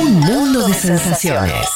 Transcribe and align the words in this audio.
Un 0.00 0.20
mundo 0.20 0.66
de 0.68 0.72
sensaciones. 0.72 1.66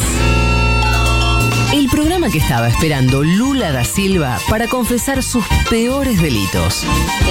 El 1.75 1.87
programa 1.89 2.31
que 2.31 2.39
estaba 2.39 2.67
esperando 2.67 3.23
Lula 3.23 3.73
da 3.73 3.85
Silva 3.85 4.39
para 4.49 4.69
confesar 4.69 5.23
sus 5.23 5.45
peores 5.69 6.23
delitos. 6.23 6.85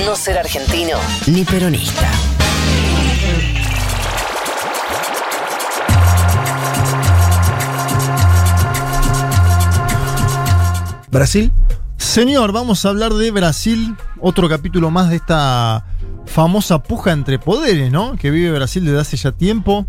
No 0.05 0.15
ser 0.15 0.37
argentino 0.37 0.97
ni 1.25 1.43
peronista. 1.43 2.07
¿Brasil? 11.09 11.51
Señor, 11.97 12.51
vamos 12.51 12.85
a 12.85 12.89
hablar 12.89 13.13
de 13.13 13.31
Brasil, 13.31 13.95
otro 14.19 14.47
capítulo 14.47 14.91
más 14.91 15.09
de 15.09 15.15
esta 15.15 15.83
famosa 16.27 16.83
puja 16.83 17.11
entre 17.11 17.39
poderes, 17.39 17.91
¿no? 17.91 18.15
Que 18.17 18.29
vive 18.29 18.51
Brasil 18.51 18.85
desde 18.85 18.99
hace 18.99 19.17
ya 19.17 19.31
tiempo. 19.31 19.87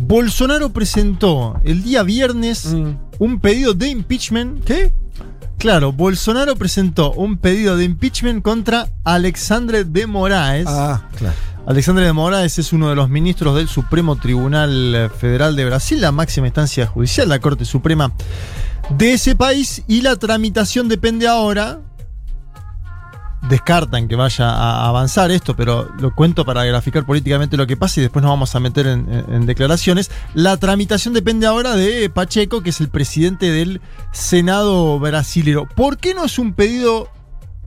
Bolsonaro 0.00 0.70
presentó 0.70 1.60
el 1.64 1.82
día 1.82 2.04
viernes 2.04 2.72
Mm. 2.72 2.92
un 3.18 3.40
pedido 3.40 3.74
de 3.74 3.88
impeachment. 3.88 4.64
¿Qué? 4.64 4.92
Claro, 5.58 5.90
Bolsonaro 5.92 6.54
presentó 6.54 7.12
un 7.12 7.36
pedido 7.36 7.76
de 7.76 7.84
impeachment 7.84 8.42
contra 8.44 8.88
Alexandre 9.02 9.82
de 9.82 10.06
Moraes. 10.06 10.66
Ah, 10.68 11.02
claro. 11.16 11.34
Alexandre 11.66 12.04
de 12.06 12.12
Moraes 12.12 12.58
es 12.60 12.72
uno 12.72 12.88
de 12.88 12.94
los 12.94 13.10
ministros 13.10 13.56
del 13.56 13.66
Supremo 13.68 14.14
Tribunal 14.16 15.10
Federal 15.18 15.56
de 15.56 15.64
Brasil, 15.64 16.00
la 16.00 16.12
máxima 16.12 16.46
instancia 16.46 16.86
judicial, 16.86 17.28
la 17.28 17.40
Corte 17.40 17.64
Suprema 17.64 18.12
de 18.96 19.14
ese 19.14 19.34
país, 19.34 19.82
y 19.88 20.00
la 20.02 20.14
tramitación 20.16 20.88
depende 20.88 21.26
ahora. 21.26 21.80
Descartan 23.42 24.08
que 24.08 24.16
vaya 24.16 24.50
a 24.50 24.88
avanzar 24.88 25.30
esto, 25.30 25.54
pero 25.54 25.88
lo 26.00 26.14
cuento 26.14 26.44
para 26.44 26.64
graficar 26.64 27.06
políticamente 27.06 27.56
lo 27.56 27.66
que 27.66 27.76
pasa 27.76 28.00
y 28.00 28.02
después 28.02 28.22
nos 28.22 28.30
vamos 28.30 28.54
a 28.54 28.60
meter 28.60 28.86
en, 28.86 29.46
declaraciones. 29.46 30.10
La 30.34 30.56
tramitación 30.56 31.14
depende 31.14 31.46
ahora 31.46 31.76
de 31.76 32.10
Pacheco, 32.10 32.62
que 32.62 32.70
es 32.70 32.80
el 32.80 32.88
presidente 32.88 33.50
del 33.50 33.80
Senado 34.12 34.98
brasilero. 34.98 35.68
¿Por 35.68 35.98
qué 35.98 36.14
no 36.14 36.24
es 36.24 36.38
un 36.38 36.52
pedido 36.52 37.08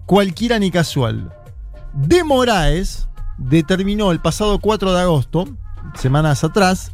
cualquiera 0.05 0.59
ni 0.59 0.71
casual? 0.71 1.33
De 1.93 2.23
Moraes 2.23 3.07
determinó 3.37 4.11
el 4.11 4.19
pasado 4.19 4.59
4 4.59 4.93
de 4.93 5.01
agosto, 5.01 5.47
semanas 5.95 6.43
atrás, 6.43 6.91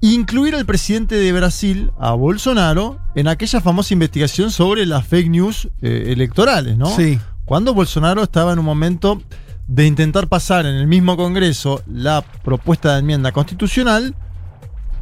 incluir 0.00 0.54
al 0.54 0.66
presidente 0.66 1.16
de 1.16 1.32
Brasil, 1.32 1.90
a 1.98 2.12
Bolsonaro, 2.12 2.98
en 3.14 3.28
aquella 3.28 3.60
famosa 3.60 3.92
investigación 3.92 4.50
sobre 4.50 4.86
las 4.86 5.06
fake 5.06 5.30
news 5.30 5.68
eh, 5.82 6.04
electorales, 6.08 6.76
¿no? 6.78 6.94
Sí. 6.96 7.18
Cuando 7.50 7.74
Bolsonaro 7.74 8.22
estaba 8.22 8.52
en 8.52 8.60
un 8.60 8.64
momento 8.64 9.20
de 9.66 9.84
intentar 9.84 10.28
pasar 10.28 10.66
en 10.66 10.76
el 10.76 10.86
mismo 10.86 11.16
Congreso 11.16 11.82
la 11.88 12.22
propuesta 12.44 12.92
de 12.92 13.00
enmienda 13.00 13.32
constitucional 13.32 14.14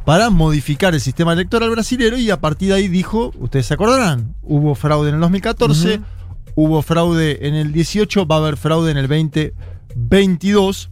para 0.03 0.31
modificar 0.31 0.95
el 0.95 0.99
sistema 0.99 1.33
electoral 1.33 1.69
brasilero 1.69 2.17
y 2.17 2.31
a 2.31 2.41
partir 2.41 2.69
de 2.69 2.73
ahí 2.73 2.87
dijo, 2.87 3.31
ustedes 3.37 3.67
se 3.67 3.75
acordarán, 3.75 4.33
hubo 4.41 4.73
fraude 4.73 5.09
en 5.09 5.15
el 5.15 5.21
2014, 5.21 5.97
Ujú. 5.97 6.05
hubo 6.55 6.81
fraude 6.81 7.47
en 7.47 7.53
el 7.53 7.71
18, 7.71 8.25
va 8.25 8.37
a 8.37 8.39
haber 8.39 8.57
fraude 8.57 8.89
en 8.89 8.97
el 8.97 9.07
2022. 9.07 10.89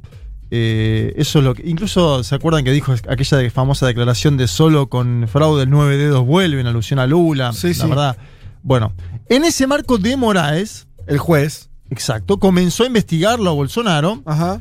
Eh, 0.51 1.15
eso 1.17 1.39
es 1.39 1.43
lo 1.43 1.55
que. 1.55 1.67
Incluso 1.67 2.23
se 2.23 2.35
acuerdan 2.35 2.65
que 2.65 2.71
dijo 2.71 2.93
aquella 3.09 3.49
famosa 3.49 3.87
declaración 3.87 4.37
de 4.37 4.47
solo 4.47 4.89
con 4.89 5.27
fraude 5.27 5.63
el 5.63 5.71
9 5.71 5.97
dedos 5.97 6.23
vuelven, 6.23 6.67
alusión 6.67 6.99
a 6.99 7.07
Lula. 7.07 7.51
Sí, 7.51 7.69
la 7.69 7.73
sí. 7.73 7.87
verdad. 7.89 8.17
Bueno, 8.61 8.93
en 9.27 9.43
ese 9.43 9.65
marco 9.65 9.97
de 9.97 10.15
Moraes, 10.17 10.86
El 11.07 11.17
juez. 11.17 11.69
exacto, 11.89 12.37
comenzó 12.39 12.83
a 12.83 12.87
investigarlo 12.87 13.49
a 13.49 13.53
Bolsonaro. 13.53 14.21
Ajá. 14.25 14.59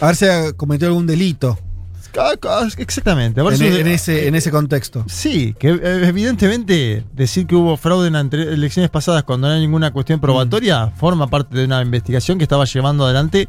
A 0.00 0.06
ver 0.06 0.16
si 0.16 0.24
ha 0.26 0.52
cometido 0.52 0.88
algún 0.88 1.06
delito 1.06 1.58
Exactamente. 2.78 3.40
a 3.40 3.44
ver 3.44 3.54
en, 3.54 3.58
si- 3.58 3.66
en 3.80 3.86
ese, 3.88 4.28
en 4.28 4.34
ese 4.34 4.50
contexto. 4.50 5.04
Sí, 5.08 5.54
que 5.58 5.70
eh, 5.70 6.06
evidentemente 6.08 7.04
decir 7.12 7.46
que 7.46 7.56
hubo 7.56 7.76
fraude 7.76 8.08
en 8.08 8.14
elecciones 8.32 8.90
pasadas 8.90 9.24
cuando 9.24 9.48
no 9.48 9.54
hay 9.54 9.60
ninguna 9.60 9.92
cuestión 9.92 10.20
probatoria 10.20 10.90
forma 10.96 11.26
parte 11.28 11.56
de 11.56 11.64
una 11.64 11.82
investigación 11.82 12.38
que 12.38 12.44
estaba 12.44 12.64
llevando 12.66 13.04
adelante 13.04 13.48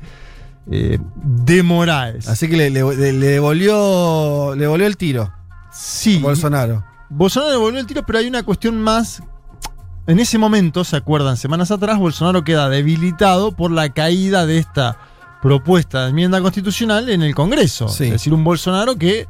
eh, 0.72 0.98
de 1.24 1.64
Moraes. 1.64 2.28
Así 2.28 2.48
que 2.50 2.58
le, 2.58 2.70
le- 2.72 2.96
le- 2.96 3.14
le 3.14 3.28
devolvió, 3.28 4.56
le 4.56 4.62
devolvió 4.62 4.88
el 4.88 4.98
tiro 4.98 5.32
sí, 5.72 6.18
a 6.18 6.22
Bolsonaro. 6.22 6.84
Bolsonaro 7.10 7.52
devolvió 7.52 7.80
el 7.80 7.86
tiro, 7.86 8.04
pero 8.06 8.18
hay 8.20 8.28
una 8.28 8.42
cuestión 8.44 8.82
más. 8.82 9.22
En 10.08 10.20
ese 10.20 10.38
momento, 10.38 10.84
¿se 10.84 10.96
acuerdan? 10.96 11.36
Semanas 11.36 11.72
atrás, 11.72 11.98
Bolsonaro 11.98 12.44
queda 12.44 12.70
debilitado 12.70 13.54
por 13.54 13.72
la 13.72 13.90
caída 13.90 14.46
de 14.46 14.60
esta 14.60 15.00
propuesta 15.42 16.04
de 16.04 16.10
enmienda 16.12 16.42
constitucional 16.42 17.10
en 17.10 17.24
el 17.24 17.34
Congreso. 17.34 17.88
Sí. 17.88 18.06
Es 18.06 18.12
decir, 18.12 18.34
un 18.34 18.44
Bolsonaro 18.44 18.96
que 18.96 19.28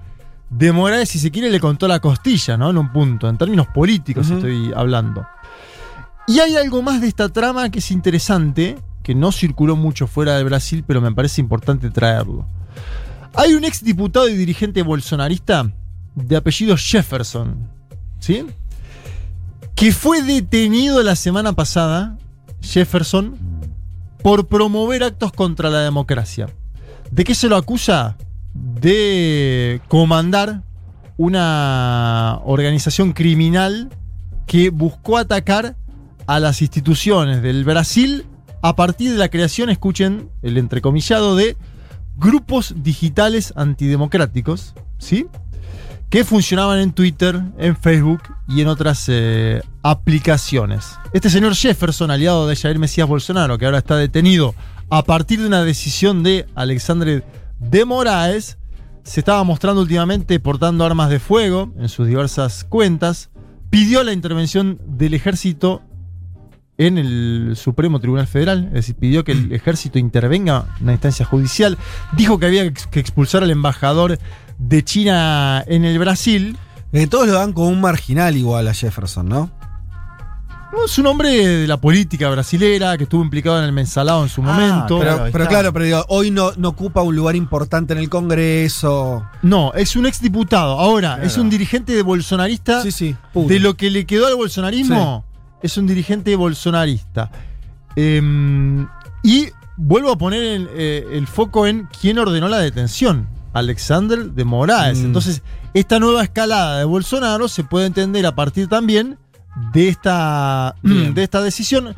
de 0.49 0.71
Moraes, 0.73 1.09
si 1.09 1.19
se 1.19 1.31
quiere, 1.31 1.49
le 1.49 1.59
contó 1.59 1.87
la 1.87 1.99
costilla, 1.99 2.57
¿no? 2.57 2.69
En 2.69 2.77
un 2.77 2.91
punto, 2.91 3.29
en 3.29 3.37
términos 3.37 3.67
políticos 3.67 4.29
estoy 4.29 4.71
hablando. 4.75 5.25
Y 6.27 6.39
hay 6.39 6.55
algo 6.57 6.81
más 6.81 7.01
de 7.01 7.07
esta 7.07 7.29
trama 7.29 7.69
que 7.69 7.79
es 7.79 7.91
interesante, 7.91 8.77
que 9.01 9.15
no 9.15 9.31
circuló 9.31 9.75
mucho 9.75 10.07
fuera 10.07 10.37
de 10.37 10.43
Brasil, 10.43 10.83
pero 10.85 10.99
me 11.01 11.11
parece 11.11 11.39
importante 11.39 11.89
traerlo. 11.89 12.47
Hay 13.33 13.53
un 13.53 13.63
ex 13.63 13.83
diputado 13.83 14.27
y 14.27 14.35
dirigente 14.35 14.81
bolsonarista 14.81 15.71
de 16.15 16.35
apellido 16.35 16.75
Jefferson, 16.77 17.69
¿sí? 18.19 18.45
Que 19.75 19.91
fue 19.91 20.23
detenido 20.23 21.03
la 21.03 21.15
semana 21.15 21.53
pasada, 21.53 22.17
Jefferson, 22.61 23.35
por 24.23 24.47
promover 24.47 25.03
actos 25.03 25.33
contra 25.33 25.69
la 25.69 25.81
democracia. 25.81 26.47
¿De 27.11 27.23
qué 27.25 27.35
se 27.35 27.49
lo 27.49 27.57
acusa? 27.57 28.17
De 28.53 29.81
comandar 29.89 30.63
una 31.17 32.39
organización 32.45 33.11
criminal 33.11 33.89
que 34.47 34.69
buscó 34.69 35.17
atacar 35.17 35.75
a 36.25 36.39
las 36.39 36.61
instituciones 36.61 37.41
del 37.41 37.63
Brasil 37.65 38.25
a 38.61 38.75
partir 38.75 39.11
de 39.11 39.17
la 39.17 39.29
creación, 39.29 39.69
escuchen 39.69 40.29
el 40.41 40.57
entrecomillado, 40.57 41.35
de 41.35 41.57
grupos 42.17 42.73
digitales 42.77 43.53
antidemocráticos, 43.55 44.73
¿sí? 44.97 45.27
Que 46.09 46.23
funcionaban 46.23 46.79
en 46.79 46.93
Twitter, 46.93 47.41
en 47.57 47.75
Facebook 47.75 48.21
y 48.47 48.61
en 48.61 48.67
otras 48.67 49.05
eh, 49.07 49.61
aplicaciones. 49.83 50.97
Este 51.13 51.29
señor 51.29 51.55
Jefferson, 51.55 52.11
aliado 52.11 52.47
de 52.47 52.55
Jair 52.55 52.79
Mesías 52.79 53.07
Bolsonaro, 53.07 53.57
que 53.57 53.65
ahora 53.65 53.79
está 53.79 53.97
detenido 53.97 54.55
a 54.89 55.03
partir 55.03 55.41
de 55.41 55.47
una 55.47 55.63
decisión 55.63 56.23
de 56.23 56.45
Alexandre 56.55 57.23
de 57.59 57.85
Moraes, 57.85 58.57
se 59.03 59.19
estaba 59.19 59.43
mostrando 59.43 59.81
últimamente 59.81 60.39
portando 60.39 60.85
armas 60.85 61.09
de 61.09 61.19
fuego 61.19 61.73
en 61.77 61.89
sus 61.89 62.07
diversas 62.07 62.63
cuentas, 62.63 63.29
pidió 63.69 64.03
la 64.03 64.13
intervención 64.13 64.79
del 64.85 65.13
ejército 65.13 65.81
en 66.77 66.97
el 66.97 67.53
Supremo 67.55 67.99
Tribunal 67.99 68.27
Federal, 68.27 68.65
es 68.67 68.73
decir, 68.73 68.95
pidió 68.95 69.23
que 69.23 69.31
el 69.31 69.51
ejército 69.53 69.99
intervenga 69.99 70.65
en 70.77 70.83
una 70.83 70.93
instancia 70.93 71.25
judicial, 71.25 71.77
dijo 72.17 72.39
que 72.39 72.45
había 72.45 72.71
que 72.73 72.99
expulsar 72.99 73.43
al 73.43 73.51
embajador 73.51 74.19
de 74.57 74.83
China 74.83 75.63
en 75.67 75.85
el 75.85 75.97
Brasil. 75.99 76.57
Que 76.91 77.07
todos 77.07 77.27
lo 77.27 77.33
dan 77.33 77.51
como 77.53 77.67
un 77.67 77.81
marginal 77.81 78.37
igual 78.37 78.67
a 78.67 78.73
Jefferson, 78.73 79.27
¿no? 79.27 79.51
No, 80.73 80.85
Es 80.85 80.97
un 80.97 81.07
hombre 81.07 81.29
de 81.29 81.67
la 81.67 81.77
política 81.77 82.29
brasilera 82.29 82.97
que 82.97 83.03
estuvo 83.03 83.23
implicado 83.23 83.59
en 83.59 83.65
el 83.65 83.71
mensalado 83.71 84.23
en 84.23 84.29
su 84.29 84.41
Ah, 84.41 84.45
momento. 84.45 84.99
Pero, 84.99 85.15
Claro, 85.15 85.29
pero 85.31 85.43
está. 85.43 85.47
claro, 85.49 85.73
pero 85.73 85.85
digo, 85.85 86.05
hoy 86.09 86.31
no, 86.31 86.51
no 86.57 86.69
ocupa 86.69 87.01
un 87.01 87.15
lugar 87.15 87.35
importante 87.35 87.93
en 87.93 87.99
el 87.99 88.09
Congreso. 88.09 89.25
No, 89.41 89.73
es 89.73 89.95
un 89.95 90.05
exdiputado. 90.05 90.77
Ahora, 90.79 91.13
Claro. 91.15 91.27
es 91.27 91.37
un 91.37 91.49
dirigente 91.49 91.93
de 91.93 92.01
bolsonarista. 92.01 92.81
Sí, 92.81 92.91
sí. 92.91 93.15
puro. 93.33 93.47
De 93.47 93.59
lo 93.59 93.75
que 93.77 93.89
le 93.89 94.05
quedó 94.05 94.27
al 94.27 94.35
bolsonarismo, 94.35 95.23
es 95.61 95.77
un 95.77 95.87
dirigente 95.87 96.35
bolsonarista. 96.35 97.29
Em, 97.95 98.87
y 99.23 99.47
vuelvo 99.77 100.11
a 100.11 100.17
poner 100.17 100.43
el, 100.43 100.69
eh, 100.73 101.07
el 101.13 101.27
foco 101.27 101.67
en 101.67 101.87
quién 102.01 102.19
ordenó 102.19 102.47
la 102.49 102.57
detención. 102.59 103.27
Alexander 103.55 104.31
de 104.31 104.45
Moraes. 104.45 104.99
Mm. 104.99 105.05
Entonces, 105.05 105.41
esta 105.73 105.97
nueva 105.99 106.23
escalada 106.23 106.77
de 106.77 106.83
Bolsonaro 106.85 107.47
se 107.47 107.63
puede 107.63 107.87
entender 107.87 108.25
a 108.25 108.35
partir 108.35 108.67
también 108.67 109.17
de 109.73 109.87
esta, 109.87 110.75
de 110.83 111.23
esta 111.23 111.41
decisión. 111.41 111.95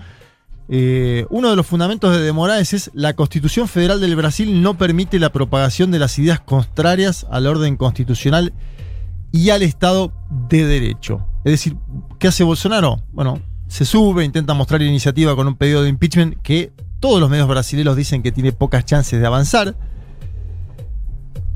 Eh, 0.70 1.26
uno 1.30 1.50
de 1.50 1.56
los 1.56 1.66
fundamentos 1.66 2.16
de 2.16 2.22
De 2.22 2.32
Moraes 2.32 2.74
es 2.74 2.92
la 2.94 3.16
Constitución 3.16 3.68
Federal 3.68 4.00
del 4.00 4.16
Brasil 4.16 4.62
no 4.62 4.78
permite 4.78 5.18
la 5.18 5.32
propagación 5.32 5.92
de 5.92 6.00
las 6.00 6.20
ideas 6.20 6.42
contrarias 6.42 7.26
al 7.32 7.48
orden 7.48 7.76
constitucional 7.78 8.54
y 9.32 9.50
al 9.50 9.64
Estado 9.64 10.14
de 10.50 10.66
Derecho. 10.66 11.26
Es 11.44 11.54
decir, 11.54 11.76
¿qué 12.20 12.28
hace 12.28 12.44
Bolsonaro? 12.44 13.02
Bueno, 13.14 13.42
se 13.68 13.84
sube, 13.84 14.24
intenta 14.24 14.54
mostrar 14.54 14.82
iniciativa 14.84 15.36
con 15.36 15.48
un 15.48 15.56
pedido 15.56 15.82
de 15.82 15.90
impeachment 15.90 16.36
que 16.44 16.72
todos 17.00 17.20
los 17.20 17.30
medios 17.30 17.48
brasileños 17.48 17.96
dicen 17.96 18.22
que 18.22 18.32
tiene 18.32 18.52
pocas 18.52 18.86
chances 18.86 19.20
de 19.20 19.26
avanzar. 19.26 19.76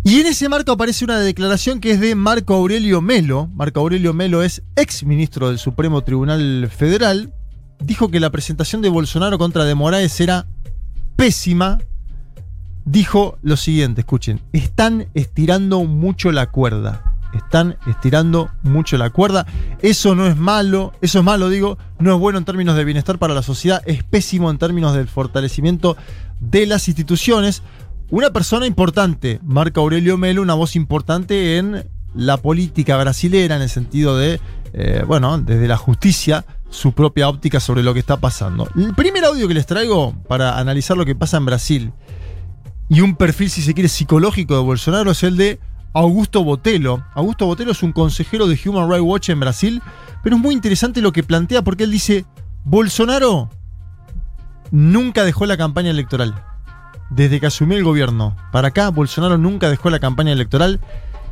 Y 0.03 0.19
en 0.19 0.25
ese 0.25 0.49
marco 0.49 0.71
aparece 0.71 1.05
una 1.05 1.19
declaración 1.19 1.79
que 1.79 1.91
es 1.91 1.99
de 1.99 2.15
Marco 2.15 2.55
Aurelio 2.55 3.01
Melo. 3.01 3.47
Marco 3.53 3.81
Aurelio 3.81 4.13
Melo 4.13 4.41
es 4.41 4.63
ex 4.75 5.03
ministro 5.03 5.49
del 5.49 5.59
Supremo 5.59 6.01
Tribunal 6.01 6.69
Federal. 6.75 7.33
Dijo 7.79 8.09
que 8.09 8.19
la 8.19 8.31
presentación 8.31 8.81
de 8.81 8.89
Bolsonaro 8.89 9.37
contra 9.37 9.63
De 9.63 9.75
Moraes 9.75 10.19
era 10.19 10.47
pésima. 11.15 11.77
Dijo 12.83 13.37
lo 13.43 13.57
siguiente, 13.57 14.01
escuchen, 14.01 14.41
están 14.53 15.07
estirando 15.13 15.83
mucho 15.83 16.31
la 16.31 16.47
cuerda. 16.47 17.11
están 17.33 17.77
estirando 17.87 18.49
mucho 18.63 18.97
la 18.97 19.09
cuerda. 19.09 19.45
Eso 19.81 20.15
no 20.15 20.27
es 20.27 20.37
malo, 20.37 20.93
eso 21.01 21.19
es 21.19 21.25
malo, 21.25 21.49
digo, 21.49 21.77
no 21.99 22.13
es 22.13 22.19
bueno 22.19 22.39
en 22.39 22.45
términos 22.45 22.75
de 22.75 22.83
bienestar 22.83 23.19
para 23.19 23.33
la 23.33 23.41
sociedad, 23.41 23.81
es 23.85 24.03
pésimo 24.03 24.49
en 24.49 24.57
términos 24.57 24.95
del 24.95 25.07
fortalecimiento 25.07 25.97
de 26.39 26.65
las 26.65 26.87
instituciones. 26.87 27.61
Una 28.11 28.31
persona 28.31 28.67
importante, 28.67 29.39
Marco 29.41 29.79
Aurelio 29.79 30.17
Melo, 30.17 30.41
una 30.41 30.53
voz 30.53 30.75
importante 30.75 31.57
en 31.57 31.89
la 32.13 32.35
política 32.35 32.97
brasilera, 32.97 33.55
en 33.55 33.61
el 33.61 33.69
sentido 33.69 34.17
de, 34.17 34.41
eh, 34.73 35.05
bueno, 35.07 35.37
desde 35.37 35.65
la 35.65 35.77
justicia, 35.77 36.43
su 36.69 36.91
propia 36.91 37.29
óptica 37.29 37.61
sobre 37.61 37.83
lo 37.83 37.93
que 37.93 38.01
está 38.01 38.17
pasando. 38.17 38.67
El 38.75 38.93
primer 38.95 39.23
audio 39.23 39.47
que 39.47 39.53
les 39.53 39.65
traigo 39.65 40.13
para 40.27 40.59
analizar 40.59 40.97
lo 40.97 41.05
que 41.05 41.15
pasa 41.15 41.37
en 41.37 41.45
Brasil 41.45 41.93
y 42.89 42.99
un 42.99 43.15
perfil, 43.15 43.49
si 43.49 43.61
se 43.61 43.73
quiere, 43.73 43.87
psicológico 43.87 44.55
de 44.55 44.61
Bolsonaro 44.61 45.11
es 45.11 45.23
el 45.23 45.37
de 45.37 45.61
Augusto 45.93 46.43
Botelo. 46.43 47.05
Augusto 47.15 47.45
Botelo 47.45 47.71
es 47.71 47.81
un 47.81 47.93
consejero 47.93 48.45
de 48.45 48.59
Human 48.65 48.89
Rights 48.89 49.05
Watch 49.05 49.29
en 49.29 49.39
Brasil, 49.39 49.81
pero 50.21 50.35
es 50.35 50.41
muy 50.41 50.53
interesante 50.53 51.01
lo 51.01 51.13
que 51.13 51.23
plantea 51.23 51.61
porque 51.61 51.85
él 51.85 51.91
dice, 51.91 52.25
Bolsonaro 52.65 53.49
nunca 54.69 55.23
dejó 55.23 55.45
la 55.45 55.55
campaña 55.55 55.91
electoral 55.91 56.50
desde 57.11 57.39
que 57.39 57.45
asumió 57.45 57.77
el 57.77 57.83
gobierno. 57.83 58.35
Para 58.51 58.69
acá, 58.69 58.89
Bolsonaro 58.89 59.37
nunca 59.37 59.69
dejó 59.69 59.89
la 59.89 59.99
campaña 59.99 60.31
electoral, 60.31 60.79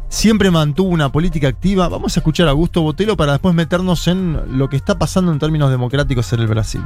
siempre 0.10 0.52
mantuvo 0.52 0.90
una 0.90 1.12
política 1.12 1.48
activa. 1.48 1.88
Vamos 1.88 2.16
a 2.16 2.20
escuchar 2.20 2.48
a 2.48 2.52
Augusto 2.52 2.82
Botelo 2.82 3.18
para 3.18 3.32
después 3.32 3.56
meternos 3.56 4.08
en 4.08 4.58
lo 4.58 4.70
que 4.70 4.76
está 4.76 5.00
pasando 5.00 5.32
en 5.32 5.40
términos 5.40 5.72
democráticos 5.72 6.32
en 6.34 6.42
el 6.42 6.48
Brasil. 6.48 6.82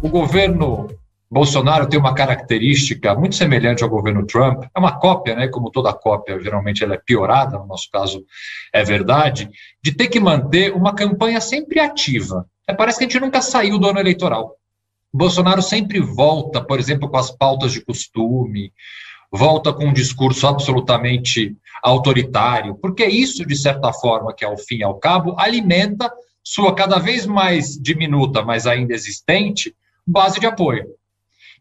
O 0.00 0.08
governo 0.08 0.86
Bolsonaro 1.30 1.86
tem 1.86 2.00
uma 2.00 2.14
característica 2.14 3.14
muito 3.14 3.34
semelhante 3.34 3.82
ao 3.82 3.90
governo 3.90 4.24
Trump, 4.24 4.64
é 4.74 4.78
uma 4.78 4.98
cópia? 4.98 5.50
Como 5.50 5.70
toda 5.70 5.92
cópia, 5.92 6.40
geralmente 6.40 6.82
ela 6.82 6.94
é 6.94 6.98
piorada, 6.98 7.58
no 7.58 7.66
nosso 7.66 7.90
caso 7.92 8.24
é 8.72 8.82
verdade, 8.82 9.50
de 9.82 9.92
ter 9.92 10.06
que 10.06 10.20
manter 10.20 10.72
uma 10.72 10.94
campanha 10.94 11.40
sempre 11.40 11.80
ativa. 11.80 12.46
Parece 12.78 12.98
que 12.98 13.04
a 13.04 13.08
gente 13.08 13.20
nunca 13.20 13.42
saiu 13.42 13.78
do 13.78 13.88
ano 13.88 13.98
eleitoral. 13.98 14.54
Bolsonaro 15.12 15.62
sempre 15.62 16.00
volta, 16.00 16.62
por 16.62 16.78
exemplo, 16.78 17.08
com 17.08 17.16
as 17.16 17.30
pautas 17.30 17.72
de 17.72 17.84
costume, 17.84 18.72
volta 19.32 19.72
com 19.72 19.86
um 19.86 19.92
discurso 19.92 20.46
absolutamente 20.46 21.56
autoritário, 21.82 22.74
porque 22.76 23.04
isso, 23.06 23.46
de 23.46 23.56
certa 23.56 23.92
forma, 23.92 24.34
que 24.34 24.44
ao 24.44 24.56
fim 24.56 24.76
e 24.76 24.82
ao 24.82 24.98
cabo, 24.98 25.34
alimenta 25.38 26.12
sua 26.42 26.74
cada 26.74 26.98
vez 26.98 27.26
mais 27.26 27.78
diminuta, 27.78 28.42
mas 28.42 28.66
ainda 28.66 28.94
existente, 28.94 29.74
base 30.06 30.40
de 30.40 30.46
apoio. 30.46 30.86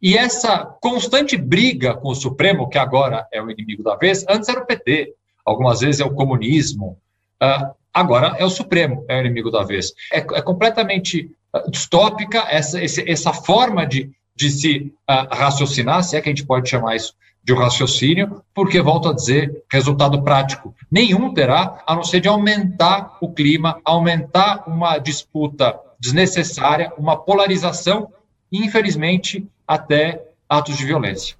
E 0.01 0.17
essa 0.17 0.65
constante 0.79 1.35
briga 1.35 1.95
com 1.95 2.09
o 2.09 2.15
Supremo, 2.15 2.69
que 2.69 2.77
agora 2.77 3.27
é 3.31 3.41
o 3.41 3.49
inimigo 3.49 3.83
da 3.83 3.95
vez, 3.95 4.23
antes 4.29 4.47
era 4.47 4.61
o 4.61 4.65
PT, 4.65 5.13
algumas 5.45 5.81
vezes 5.81 5.99
é 5.99 6.05
o 6.05 6.13
comunismo, 6.13 6.97
uh, 7.41 7.75
agora 7.93 8.35
é 8.37 8.45
o 8.45 8.49
Supremo, 8.49 9.03
é 9.09 9.17
o 9.17 9.21
inimigo 9.21 9.49
da 9.49 9.63
vez. 9.63 9.91
É, 10.13 10.19
é 10.19 10.41
completamente 10.41 11.29
distópica 11.69 12.45
essa, 12.49 12.79
essa 12.83 13.33
forma 13.33 13.85
de, 13.85 14.11
de 14.35 14.49
se 14.49 14.93
uh, 15.09 15.33
raciocinar, 15.33 16.03
se 16.03 16.15
é 16.15 16.21
que 16.21 16.29
a 16.29 16.31
gente 16.31 16.45
pode 16.45 16.69
chamar 16.69 16.95
isso 16.95 17.13
de 17.43 17.53
um 17.53 17.57
raciocínio, 17.57 18.43
porque, 18.53 18.81
volto 18.81 19.07
a 19.07 19.13
dizer, 19.13 19.63
resultado 19.71 20.21
prático 20.21 20.75
nenhum 20.91 21.33
terá, 21.33 21.81
a 21.87 21.95
não 21.95 22.03
ser 22.03 22.19
de 22.19 22.27
aumentar 22.27 23.17
o 23.21 23.31
clima, 23.31 23.79
aumentar 23.85 24.65
uma 24.67 24.97
disputa 24.97 25.79
desnecessária, 25.97 26.91
uma 26.97 27.15
polarização 27.15 28.11
e, 28.51 28.65
infelizmente, 28.65 29.47
até 29.65 30.21
atos 30.49 30.77
de 30.77 30.85
violência. 30.85 31.37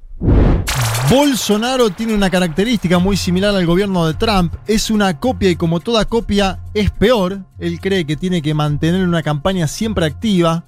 Bolsonaro 1.09 1.89
tiene 1.89 2.13
una 2.13 2.29
característica 2.29 2.99
muy 2.99 3.15
similar 3.15 3.55
al 3.55 3.65
gobierno 3.65 4.05
de 4.05 4.13
Trump, 4.13 4.53
es 4.67 4.91
una 4.91 5.17
copia 5.21 5.49
y 5.49 5.55
como 5.55 5.79
toda 5.79 6.03
copia 6.03 6.59
es 6.73 6.91
peor, 6.91 7.45
él 7.59 7.79
cree 7.79 8.05
que 8.05 8.17
tiene 8.17 8.41
que 8.41 8.53
mantener 8.53 9.07
una 9.07 9.23
campaña 9.23 9.67
siempre 9.67 10.05
activa, 10.05 10.65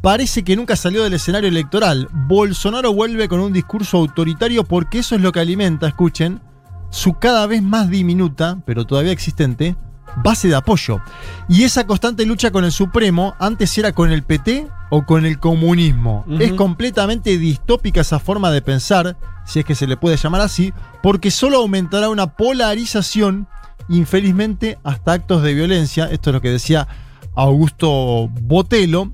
parece 0.00 0.44
que 0.44 0.56
nunca 0.56 0.76
salió 0.76 1.02
del 1.02 1.12
escenario 1.12 1.50
electoral, 1.50 2.08
Bolsonaro 2.10 2.94
vuelve 2.94 3.28
con 3.28 3.40
un 3.40 3.52
discurso 3.52 3.98
autoritario 3.98 4.64
porque 4.64 5.00
eso 5.00 5.14
es 5.14 5.20
lo 5.20 5.30
que 5.30 5.40
alimenta, 5.40 5.88
escuchen, 5.88 6.40
su 6.88 7.18
cada 7.18 7.46
vez 7.46 7.62
más 7.62 7.90
diminuta, 7.90 8.62
pero 8.64 8.86
todavía 8.86 9.12
existente, 9.12 9.76
base 10.16 10.48
de 10.48 10.54
apoyo. 10.54 11.00
Y 11.48 11.64
esa 11.64 11.86
constante 11.86 12.26
lucha 12.26 12.50
con 12.50 12.64
el 12.64 12.72
Supremo 12.72 13.34
antes 13.38 13.76
era 13.78 13.92
con 13.92 14.10
el 14.10 14.22
PT 14.22 14.68
o 14.90 15.04
con 15.04 15.24
el 15.24 15.38
comunismo. 15.38 16.24
Es 16.38 16.52
completamente 16.52 17.38
distópica 17.38 18.02
esa 18.02 18.18
forma 18.18 18.50
de 18.50 18.62
pensar, 18.62 19.16
si 19.44 19.60
es 19.60 19.64
que 19.64 19.74
se 19.74 19.86
le 19.86 19.96
puede 19.96 20.16
llamar 20.16 20.40
así, 20.40 20.72
porque 21.02 21.30
solo 21.30 21.58
aumentará 21.58 22.08
una 22.08 22.36
polarización, 22.36 23.48
infelizmente, 23.88 24.78
hasta 24.84 25.12
actos 25.12 25.42
de 25.42 25.54
violencia. 25.54 26.06
Esto 26.06 26.30
es 26.30 26.34
lo 26.34 26.40
que 26.40 26.50
decía 26.50 26.88
Augusto 27.34 28.28
Botelo. 28.42 29.12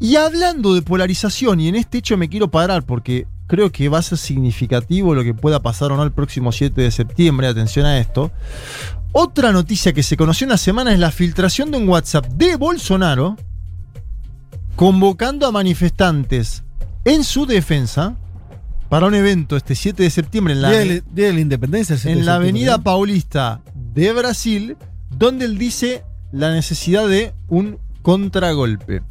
Y 0.00 0.16
hablando 0.16 0.74
de 0.74 0.82
polarización, 0.82 1.60
y 1.60 1.68
en 1.68 1.74
este 1.74 1.98
hecho 1.98 2.16
me 2.16 2.28
quiero 2.28 2.48
parar 2.48 2.84
porque 2.84 3.26
creo 3.48 3.72
que 3.72 3.88
va 3.88 3.98
a 3.98 4.02
ser 4.02 4.18
significativo 4.18 5.14
lo 5.14 5.24
que 5.24 5.34
pueda 5.34 5.60
pasar 5.60 5.90
o 5.90 5.96
no 5.96 6.04
el 6.04 6.12
próximo 6.12 6.52
7 6.52 6.80
de 6.80 6.90
septiembre, 6.92 7.48
atención 7.48 7.86
a 7.86 7.98
esto. 7.98 8.30
Otra 9.10 9.50
noticia 9.50 9.92
que 9.92 10.04
se 10.04 10.16
conoció 10.16 10.44
en 10.44 10.50
la 10.50 10.58
semana 10.58 10.92
es 10.92 11.00
la 11.00 11.10
filtración 11.10 11.72
de 11.72 11.78
un 11.78 11.88
WhatsApp 11.88 12.26
de 12.26 12.54
Bolsonaro 12.54 13.36
convocando 14.76 15.46
a 15.46 15.50
manifestantes 15.50 16.62
en 17.04 17.24
su 17.24 17.46
defensa 17.46 18.16
para 18.88 19.06
un 19.06 19.14
evento 19.14 19.56
este 19.56 19.74
7 19.74 20.02
de 20.02 20.10
septiembre 20.10 20.54
en 20.54 20.62
la, 20.62 20.70
Día 20.70 21.02
de 21.10 21.32
la 21.32 21.40
Independencia. 21.40 21.96
en 22.04 22.24
la 22.24 22.36
Avenida 22.36 22.78
Paulista 22.78 23.60
de 23.74 24.12
Brasil, 24.12 24.76
donde 25.10 25.46
él 25.46 25.58
dice 25.58 26.04
la 26.32 26.52
necesidad 26.52 27.08
de 27.08 27.32
un 27.48 27.78
contragolpe. 28.02 29.02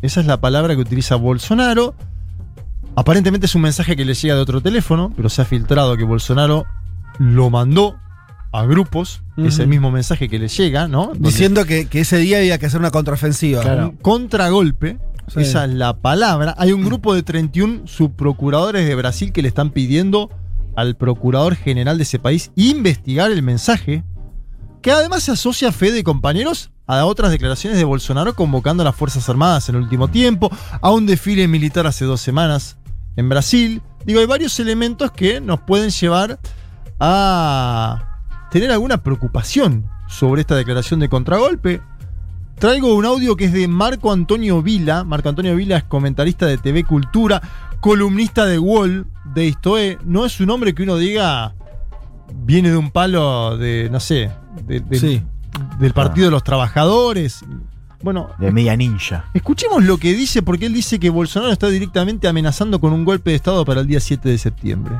Esa 0.00 0.20
es 0.20 0.26
la 0.26 0.40
palabra 0.40 0.74
que 0.74 0.80
utiliza 0.80 1.16
Bolsonaro. 1.16 1.94
Aparentemente 2.94 3.46
es 3.46 3.54
un 3.54 3.62
mensaje 3.62 3.96
que 3.96 4.04
le 4.04 4.14
llega 4.14 4.34
de 4.34 4.40
otro 4.40 4.60
teléfono, 4.60 5.12
pero 5.16 5.28
se 5.28 5.42
ha 5.42 5.44
filtrado 5.44 5.96
que 5.96 6.04
Bolsonaro 6.04 6.66
lo 7.18 7.50
mandó 7.50 7.96
a 8.52 8.64
grupos 8.66 9.22
ese 9.38 9.66
mismo 9.66 9.90
mensaje 9.90 10.28
que 10.28 10.38
les 10.38 10.54
llega, 10.54 10.86
¿no? 10.86 11.12
Diciendo 11.18 11.64
que, 11.64 11.88
ese 11.90 12.18
día 12.18 12.38
había 12.38 12.58
que 12.58 12.66
hacer 12.66 12.80
una 12.80 12.90
contraofensiva. 12.90 13.62
Un 13.62 13.96
contragolpe, 13.96 14.98
esa 15.34 15.64
es 15.64 15.70
la 15.70 15.96
palabra. 15.96 16.54
Hay 16.58 16.72
un 16.72 16.84
grupo 16.84 17.14
de 17.14 17.22
31 17.22 17.86
subprocuradores 17.86 18.86
de 18.86 18.94
Brasil 18.94 19.32
que 19.32 19.40
le 19.40 19.48
están 19.48 19.70
pidiendo 19.70 20.30
al 20.76 20.96
procurador 20.96 21.56
general 21.56 21.96
de 21.96 22.02
ese 22.02 22.18
país 22.18 22.50
investigar 22.56 23.30
el 23.30 23.42
mensaje, 23.42 24.04
que 24.82 24.92
además 24.92 25.22
se 25.22 25.32
asocia 25.32 25.68
a 25.68 25.72
fe 25.72 25.92
de 25.92 26.04
compañeros 26.04 26.70
a 26.86 27.06
otras 27.06 27.30
declaraciones 27.30 27.78
de 27.78 27.84
Bolsonaro 27.84 28.34
convocando 28.34 28.82
a 28.82 28.84
las 28.84 28.96
Fuerzas 28.96 29.26
Armadas 29.30 29.68
en 29.70 29.76
el 29.76 29.82
último 29.82 30.08
tiempo, 30.08 30.50
a 30.82 30.90
un 30.90 31.06
desfile 31.06 31.48
militar 31.48 31.86
hace 31.86 32.04
dos 32.04 32.20
semanas 32.20 32.76
en 33.16 33.28
Brasil. 33.28 33.82
Digo, 34.04 34.20
hay 34.20 34.26
varios 34.26 34.58
elementos 34.60 35.12
que 35.12 35.40
nos 35.40 35.60
pueden 35.60 35.90
llevar 35.90 36.38
a 36.98 38.20
tener 38.50 38.70
alguna 38.70 39.02
preocupación 39.02 39.88
sobre 40.08 40.42
esta 40.42 40.56
declaración 40.56 41.00
de 41.00 41.08
contragolpe. 41.08 41.80
Traigo 42.58 42.94
un 42.94 43.06
audio 43.06 43.34
que 43.36 43.46
es 43.46 43.52
de 43.52 43.66
Marco 43.66 44.12
Antonio 44.12 44.62
Vila. 44.62 45.04
Marco 45.04 45.28
Antonio 45.28 45.56
Vila 45.56 45.78
es 45.78 45.84
comentarista 45.84 46.46
de 46.46 46.58
TV 46.58 46.84
Cultura, 46.84 47.42
columnista 47.80 48.46
de 48.46 48.58
Wall, 48.58 49.06
de 49.34 49.46
Istoe. 49.46 49.98
No 50.04 50.24
es 50.24 50.40
un 50.40 50.50
hombre 50.50 50.74
que 50.74 50.82
uno 50.82 50.96
diga 50.96 51.54
viene 52.34 52.70
de 52.70 52.76
un 52.76 52.90
palo 52.90 53.56
de, 53.56 53.88
no 53.90 54.00
sé, 54.00 54.30
del 54.66 55.92
Partido 55.92 56.26
de 56.26 56.30
los 56.30 56.44
Trabajadores. 56.44 57.44
Bueno, 58.02 58.30
de 58.38 58.50
media 58.50 58.76
ninja. 58.76 59.26
Escuchemos 59.32 59.84
lo 59.84 59.98
que 59.98 60.12
dice, 60.14 60.42
porque 60.42 60.66
él 60.66 60.74
dice 60.74 60.98
que 60.98 61.10
Bolsonaro 61.10 61.52
está 61.52 61.68
directamente 61.68 62.26
amenazando 62.26 62.80
con 62.80 62.92
un 62.92 63.04
golpe 63.04 63.30
de 63.30 63.36
Estado 63.36 63.64
para 63.64 63.80
el 63.80 63.86
día 63.86 64.00
7 64.00 64.28
de 64.28 64.38
septiembre. 64.38 64.96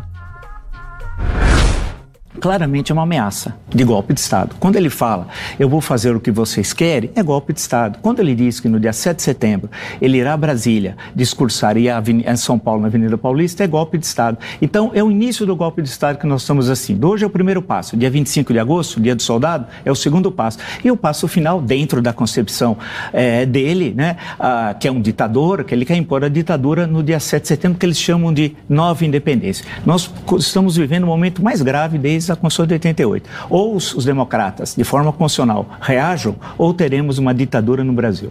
Claramente 2.42 2.90
é 2.90 2.92
uma 2.92 3.04
ameaça 3.04 3.54
de 3.68 3.84
golpe 3.84 4.12
de 4.12 4.18
Estado. 4.18 4.56
Quando 4.58 4.74
ele 4.74 4.90
fala, 4.90 5.28
eu 5.60 5.68
vou 5.68 5.80
fazer 5.80 6.16
o 6.16 6.18
que 6.18 6.32
vocês 6.32 6.72
querem, 6.72 7.08
é 7.14 7.22
golpe 7.22 7.52
de 7.52 7.60
Estado. 7.60 8.00
Quando 8.02 8.18
ele 8.18 8.34
diz 8.34 8.58
que 8.58 8.68
no 8.68 8.80
dia 8.80 8.92
7 8.92 9.18
de 9.18 9.22
setembro 9.22 9.70
ele 10.00 10.18
irá 10.18 10.32
a 10.32 10.36
Brasília 10.36 10.96
discursar 11.14 11.76
e 11.76 11.86
em 11.88 12.36
São 12.36 12.58
Paulo, 12.58 12.80
na 12.80 12.88
Avenida 12.88 13.16
Paulista, 13.16 13.62
é 13.62 13.66
golpe 13.68 13.96
de 13.96 14.06
Estado. 14.06 14.38
Então, 14.60 14.90
é 14.92 15.04
o 15.04 15.08
início 15.08 15.46
do 15.46 15.54
golpe 15.54 15.82
de 15.82 15.88
Estado 15.88 16.18
que 16.18 16.26
nós 16.26 16.40
estamos 16.40 16.68
assim. 16.68 16.98
Hoje 17.00 17.22
é 17.22 17.26
o 17.28 17.30
primeiro 17.30 17.62
passo. 17.62 17.96
Dia 17.96 18.10
25 18.10 18.52
de 18.52 18.58
agosto, 18.58 19.00
dia 19.00 19.14
do 19.14 19.22
soldado, 19.22 19.66
é 19.84 19.92
o 19.92 19.94
segundo 19.94 20.32
passo. 20.32 20.58
E 20.82 20.90
o 20.90 20.96
passo 20.96 21.28
final, 21.28 21.60
dentro 21.60 22.02
da 22.02 22.12
concepção 22.12 22.76
é, 23.12 23.46
dele, 23.46 23.94
né, 23.96 24.16
a, 24.36 24.74
que 24.74 24.88
é 24.88 24.90
um 24.90 25.00
ditador, 25.00 25.62
que 25.62 25.72
ele 25.72 25.84
quer 25.84 25.96
impor 25.96 26.24
a 26.24 26.28
ditadura 26.28 26.88
no 26.88 27.04
dia 27.04 27.20
7 27.20 27.42
de 27.42 27.48
setembro, 27.48 27.78
que 27.78 27.86
eles 27.86 28.00
chamam 28.00 28.34
de 28.34 28.56
nova 28.68 29.04
independência. 29.04 29.64
Nós 29.86 30.12
estamos 30.38 30.76
vivendo 30.76 31.04
o 31.04 31.06
momento 31.06 31.40
mais 31.40 31.62
grave 31.62 31.98
desde 31.98 32.31
Constituição 32.36 32.66
de 32.66 32.74
88. 32.74 33.28
Ou 33.50 33.76
os, 33.76 33.94
os 33.94 34.04
democratas, 34.04 34.74
de 34.74 34.84
forma 34.84 35.12
constitucional, 35.12 35.66
reajam, 35.80 36.36
ou 36.58 36.74
teremos 36.74 37.18
uma 37.18 37.34
ditadura 37.34 37.84
no 37.84 37.92
Brasil. 37.92 38.30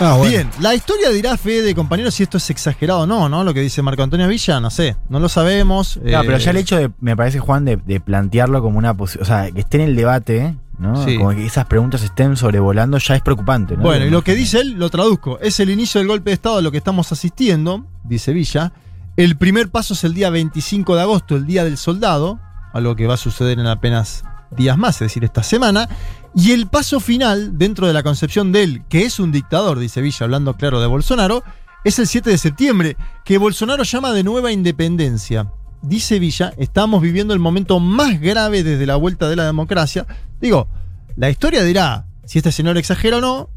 Ah, 0.00 0.16
bueno. 0.16 0.30
Bien, 0.30 0.50
la 0.60 0.74
historia 0.74 1.10
dirá 1.10 1.36
fe 1.36 1.62
de 1.62 1.72
compañeros 1.74 2.14
si 2.14 2.24
esto 2.24 2.38
es 2.38 2.50
exagerado 2.50 3.00
o 3.00 3.06
no, 3.06 3.28
¿no? 3.28 3.44
Lo 3.44 3.54
que 3.54 3.60
dice 3.60 3.80
Marco 3.80 4.02
Antonio 4.02 4.26
Villa, 4.26 4.58
no 4.58 4.68
sé, 4.70 4.96
no 5.08 5.20
lo 5.20 5.28
sabemos. 5.28 5.98
No, 5.98 6.20
eh, 6.20 6.22
pero 6.26 6.38
ya 6.38 6.50
el 6.50 6.56
hecho 6.56 6.76
de, 6.76 6.90
me 7.00 7.16
parece, 7.16 7.38
Juan, 7.38 7.64
de, 7.64 7.76
de 7.76 8.00
plantearlo 8.00 8.60
como 8.60 8.78
una 8.78 8.92
posibilidad. 8.92 9.22
O 9.22 9.42
sea, 9.42 9.50
que 9.52 9.60
esté 9.60 9.76
en 9.76 9.82
el 9.84 9.96
debate, 9.96 10.56
¿no? 10.78 11.04
Sí. 11.04 11.16
Como 11.16 11.30
que 11.30 11.46
esas 11.46 11.66
preguntas 11.66 12.02
estén 12.02 12.36
sobrevolando 12.36 12.98
ya 12.98 13.14
es 13.14 13.22
preocupante, 13.22 13.76
¿no? 13.76 13.82
Bueno, 13.82 14.04
y 14.04 14.10
lo 14.10 14.22
que 14.22 14.34
dice 14.34 14.60
él, 14.60 14.72
lo 14.72 14.90
traduzco, 14.90 15.38
es 15.40 15.60
el 15.60 15.70
inicio 15.70 16.00
del 16.00 16.08
golpe 16.08 16.30
de 16.30 16.34
Estado 16.34 16.58
a 16.58 16.62
lo 16.62 16.72
que 16.72 16.78
estamos 16.78 17.12
asistiendo, 17.12 17.86
dice 18.02 18.32
Villa. 18.32 18.72
El 19.16 19.36
primer 19.36 19.70
paso 19.70 19.94
es 19.94 20.02
el 20.02 20.12
día 20.12 20.28
25 20.28 20.96
de 20.96 21.02
agosto, 21.02 21.36
el 21.36 21.46
Día 21.46 21.62
del 21.62 21.78
Soldado, 21.78 22.40
algo 22.72 22.96
que 22.96 23.06
va 23.06 23.14
a 23.14 23.16
suceder 23.16 23.60
en 23.60 23.66
apenas 23.68 24.24
días 24.50 24.76
más, 24.76 24.96
es 24.96 25.06
decir, 25.06 25.22
esta 25.22 25.44
semana. 25.44 25.88
Y 26.34 26.50
el 26.50 26.66
paso 26.66 26.98
final, 26.98 27.56
dentro 27.56 27.86
de 27.86 27.92
la 27.92 28.02
concepción 28.02 28.50
de 28.50 28.64
él, 28.64 28.82
que 28.88 29.04
es 29.04 29.20
un 29.20 29.30
dictador, 29.30 29.78
dice 29.78 30.00
Villa, 30.00 30.24
hablando 30.24 30.56
claro 30.56 30.80
de 30.80 30.88
Bolsonaro, 30.88 31.44
es 31.84 32.00
el 32.00 32.08
7 32.08 32.28
de 32.28 32.38
septiembre, 32.38 32.96
que 33.24 33.38
Bolsonaro 33.38 33.84
llama 33.84 34.10
de 34.10 34.24
nueva 34.24 34.50
independencia. 34.50 35.48
Dice 35.80 36.18
Villa, 36.18 36.52
estamos 36.56 37.00
viviendo 37.00 37.34
el 37.34 37.40
momento 37.40 37.78
más 37.78 38.20
grave 38.20 38.64
desde 38.64 38.84
la 38.84 38.96
vuelta 38.96 39.28
de 39.28 39.36
la 39.36 39.44
democracia. 39.44 40.08
Digo, 40.40 40.66
la 41.14 41.30
historia 41.30 41.62
dirá 41.62 42.06
si 42.24 42.38
este 42.38 42.50
señor 42.50 42.78
exagera 42.78 43.18
o 43.18 43.20
no, 43.20 43.48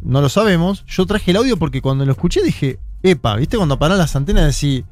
no 0.00 0.22
lo 0.22 0.30
sabemos. 0.30 0.82
Yo 0.86 1.04
traje 1.04 1.32
el 1.32 1.36
audio 1.36 1.58
porque 1.58 1.82
cuando 1.82 2.06
lo 2.06 2.12
escuché 2.12 2.42
dije, 2.42 2.78
epa, 3.04 3.36
¿viste? 3.36 3.56
Cuando 3.56 3.78
paran 3.78 3.98
las 3.98 4.16
antenas 4.16 4.60
decís, 4.60 4.82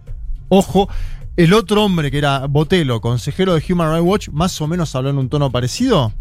ojo, 0.48 0.88
el 1.36 1.52
otro 1.54 1.82
hombre 1.82 2.10
que 2.10 2.18
era 2.18 2.46
Botelo, 2.46 3.00
consejero 3.00 3.54
de 3.54 3.64
Human 3.68 3.90
Rights 3.90 4.06
Watch, 4.06 4.28
más 4.28 4.60
o 4.60 4.68
menos 4.68 4.94
habló 4.94 5.10
en 5.10 5.18
un 5.18 5.28
tono 5.28 5.50
parecido. 5.50 6.12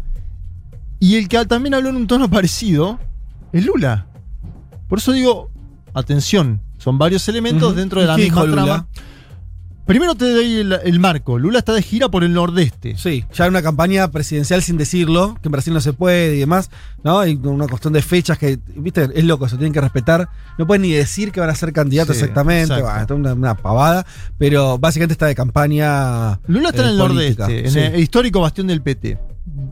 Y 0.98 1.16
el 1.16 1.28
que 1.28 1.44
también 1.44 1.74
habló 1.74 1.90
en 1.90 1.96
un 1.96 2.06
tono 2.06 2.30
parecido 2.30 2.98
es 3.52 3.64
Lula. 3.64 4.06
Por 4.88 4.98
eso 4.98 5.12
digo, 5.12 5.50
atención, 5.94 6.60
son 6.78 6.98
varios 6.98 7.28
elementos 7.28 7.76
dentro 7.76 8.00
de 8.00 8.06
la 8.06 8.14
¿Y 8.14 8.16
qué 8.16 8.22
misma 8.24 8.44
Lula? 8.44 8.86
Primero 9.92 10.14
te 10.14 10.24
doy 10.24 10.56
el, 10.56 10.72
el 10.72 10.98
marco. 11.00 11.38
Lula 11.38 11.58
está 11.58 11.74
de 11.74 11.82
gira 11.82 12.08
por 12.08 12.24
el 12.24 12.32
nordeste. 12.32 12.96
Sí, 12.96 13.26
ya 13.34 13.46
una 13.46 13.60
campaña 13.60 14.10
presidencial 14.10 14.62
sin 14.62 14.78
decirlo, 14.78 15.34
que 15.42 15.48
en 15.48 15.52
Brasil 15.52 15.74
no 15.74 15.82
se 15.82 15.92
puede 15.92 16.34
y 16.34 16.38
demás, 16.38 16.70
¿no? 17.04 17.18
Hay 17.18 17.38
una 17.42 17.66
cuestión 17.66 17.92
de 17.92 18.00
fechas 18.00 18.38
que, 18.38 18.58
viste, 18.74 19.10
es 19.14 19.24
loco, 19.24 19.50
se 19.50 19.56
tienen 19.56 19.74
que 19.74 19.82
respetar. 19.82 20.30
No 20.56 20.66
pueden 20.66 20.80
ni 20.80 20.92
decir 20.92 21.30
que 21.30 21.40
van 21.40 21.50
a 21.50 21.54
ser 21.54 21.74
candidatos 21.74 22.16
Sí, 22.16 22.22
exactamente, 22.22 22.72
exacto. 22.72 22.86
bah, 22.86 23.00
esto 23.02 23.12
es 23.12 23.20
una, 23.20 23.34
una 23.34 23.54
pavada, 23.54 24.06
pero 24.38 24.78
básicamente 24.78 25.12
está 25.12 25.26
de 25.26 25.34
campaña. 25.34 26.40
Lula 26.46 26.70
está 26.70 26.84
eh, 26.84 26.86
en 26.86 26.92
el 26.92 26.98
política, 26.98 27.48
nordeste, 27.48 27.66
en 27.66 27.70
sí. 27.70 27.78
el 27.80 28.00
histórico 28.00 28.40
bastión 28.40 28.68
del 28.68 28.80
PT. 28.80 29.18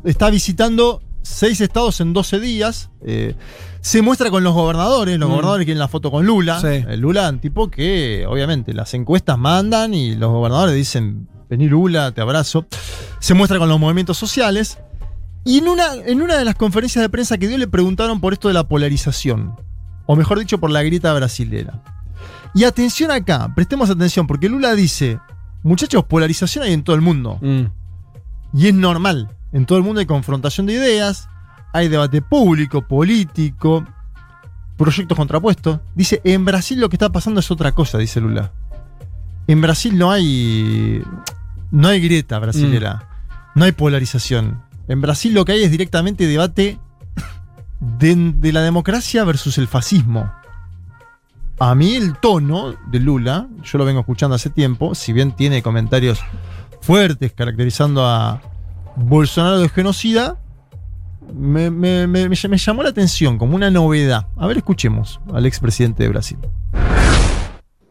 Está 0.05 0.29
visitando 0.29 1.01
seis 1.23 1.61
estados 1.61 2.01
en 2.01 2.13
12 2.13 2.41
días. 2.41 2.91
eh, 3.07 3.35
se 3.83 4.03
muestra 4.03 4.31
con 4.31 4.45
los 4.45 4.53
gobernadores, 4.53 5.19
los 5.19 5.27
Mm. 5.29 5.33
gobernadores 5.33 5.65
quieren 5.65 5.79
la 5.79 5.89
foto 5.89 6.11
con 6.11 6.27
Lula. 6.27 6.61
Sí. 6.61 6.85
Lula, 6.99 7.31
un 7.31 7.41
tipo 7.41 7.71
que, 7.71 8.27
obviamente, 8.29 8.75
las 8.75 8.93
encuestas 8.93 9.39
mandan 9.39 9.95
y 9.95 10.15
los 10.17 10.31
gobernadores 10.31 10.75
dicen: 10.75 11.29
Vení 11.49 11.67
Lula, 11.69 12.13
te 12.13 12.21
abrazo. 12.21 12.67
Se 13.21 13.33
muestra 13.35 13.59
con 13.59 13.69
los 13.71 13.81
movimientos 13.81 14.19
sociales. 14.19 14.79
Y 15.45 15.59
en 15.59 15.69
una, 15.69 15.95
en 15.95 16.21
una 16.21 16.37
de 16.37 16.45
las 16.45 16.55
conferencias 16.57 17.03
de 17.03 17.09
prensa 17.09 17.39
que 17.39 17.49
dio 17.49 17.57
le 17.57 17.67
preguntaron 17.69 18.21
por 18.21 18.35
esto 18.35 18.49
de 18.49 18.55
la 18.55 18.69
polarización. 18.69 19.57
O 20.05 20.15
mejor 20.15 20.39
dicho, 20.39 20.59
por 20.61 20.71
la 20.71 20.83
grieta 20.83 21.15
brasilera. 21.15 21.83
Y 22.55 22.65
atención 22.65 23.11
acá, 23.11 23.51
prestemos 23.55 23.89
atención, 23.89 24.27
porque 24.27 24.49
Lula 24.51 24.75
dice, 24.75 25.19
muchachos, 25.63 26.05
polarización 26.05 26.65
hay 26.65 26.75
en 26.75 26.85
todo 26.85 26.95
el 26.97 27.01
mundo. 27.03 27.39
Mm. 27.41 27.63
Y 28.53 28.67
es 28.67 28.75
normal. 28.75 29.31
En 29.53 29.67
todo 29.67 29.79
el 29.79 29.85
mundo 29.85 30.01
hay 30.01 30.07
confrontación 30.07 30.67
de 30.67 30.75
ideas, 30.75 31.29
hay 31.73 31.89
debate 31.89 32.23
público, 32.23 32.87
político, 32.87 33.85
proyectos 34.77 35.17
contrapuestos. 35.17 35.81
Dice, 35.95 36.21
en 36.25 36.45
Brasil 36.45 36.81
lo 36.81 36.89
que 36.89 36.97
está 36.97 37.11
pasando 37.11 37.41
es 37.41 37.51
otra 37.51 37.73
cosa, 37.73 37.99
dice 37.99 38.21
Lula. 38.21 38.53
En 39.47 39.61
Brasil 39.61 39.99
no 39.99 40.11
hay. 40.11 41.03
No 41.71 41.89
hay 41.89 42.01
grieta 42.01 42.39
brasilera. 42.39 43.09
No 43.55 43.65
hay 43.65 43.73
polarización. 43.73 44.63
En 44.89 45.01
Brasil 45.01 45.35
lo 45.35 45.45
que 45.45 45.53
hay 45.53 45.65
es 45.65 45.71
directamente 45.71 46.27
debate 46.27 46.79
de, 47.81 48.33
de 48.37 48.53
la 48.53 48.63
democracia 48.63 49.25
versus 49.25 49.59
el 49.59 49.69
fascismo. 49.69 50.33
A 51.59 51.75
mí 51.75 51.95
el 51.95 52.17
tono 52.17 52.75
de 52.91 53.01
Lula, 53.01 53.49
yo 53.63 53.79
lo 53.79 53.85
vengo 53.85 54.01
escuchando 54.01 54.35
hace 54.35 54.51
tiempo, 54.51 54.95
si 54.95 55.13
bien 55.13 55.33
tiene 55.33 55.63
comentarios 55.63 56.21
fuertes 56.81 57.33
caracterizando 57.33 58.07
a 58.07 58.41
Bolsonaro 58.97 59.61
de 59.61 59.69
genocida, 59.69 60.37
me, 61.33 61.71
me- 61.71 62.07
me- 62.07 62.29
me- 62.29 62.57
llamó 62.57 62.83
la 62.83 62.89
atención 62.91 63.39
como 63.39 63.57
una 63.57 63.71
novedad. 63.71 64.27
A 64.37 64.47
ver, 64.47 64.59
escuchemos 64.59 65.21
al 65.33 65.47
expresidente 65.47 66.03
de 66.03 66.09
Brasil. 66.09 66.39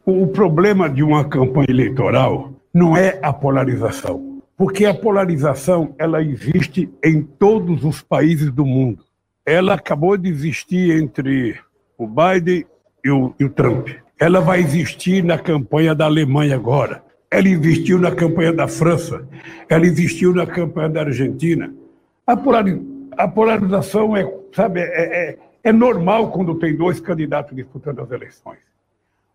O 0.06 0.28
problema 0.28 0.90
de 0.90 1.04
uma 1.04 1.24
campanha 1.26 1.68
eleitoral 1.70 2.52
não 2.74 2.98
é 2.98 3.20
a 3.22 3.32
polarização, 3.32 4.42
porque 4.58 4.86
a 4.86 4.94
polarização 4.94 5.94
ela 6.00 6.22
existe 6.22 6.90
em 7.04 7.22
todos 7.22 7.84
os 7.84 8.02
países 8.02 8.52
do 8.52 8.66
mundo. 8.66 9.04
Ela 9.46 9.76
acabou 9.76 10.18
de 10.18 10.30
existir 10.30 11.02
entre 11.02 11.56
o 11.98 12.08
Biden 12.08 12.66
e 13.04 13.10
o 13.10 13.50
Trump. 13.50 13.88
Ela 14.20 14.42
vai 14.42 14.60
existir 14.60 15.24
na 15.24 15.38
campanha 15.38 15.96
da 15.96 16.06
Alemanha 16.06 16.56
agora. 16.56 17.04
Ela 17.32 17.48
existiu 17.48 18.00
na 18.00 18.12
campanha 18.12 18.52
da 18.52 18.68
França. 18.68 19.28
Ela 19.68 19.86
existiu 19.86 20.34
na 20.34 20.46
campanha 20.48 20.90
da 20.90 21.02
Argentina. 21.02 21.72
A 22.26 23.28
polarização 23.28 24.16
é, 24.16 24.32
sabe, 24.54 24.80
é, 24.82 24.86
é- 25.30 25.38
é 25.64 25.74
normal 25.74 26.32
quando 26.32 26.56
tem 26.56 26.76
dois 26.76 27.00
candidatos 27.00 27.56
disputando 27.56 28.00
as 28.00 28.10
eleições. 28.12 28.60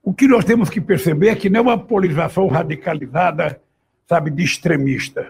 O 0.02 0.12
que 0.12 0.26
nós 0.26 0.44
temos 0.44 0.68
que 0.68 0.80
perceber 0.80 1.28
é 1.28 1.34
que 1.34 1.48
não 1.50 1.60
é 1.60 1.62
uma 1.62 1.78
polarização 1.78 2.46
radicalizada, 2.48 3.60
sabe, 4.06 4.30
de 4.30 4.42
extremista. 4.42 5.28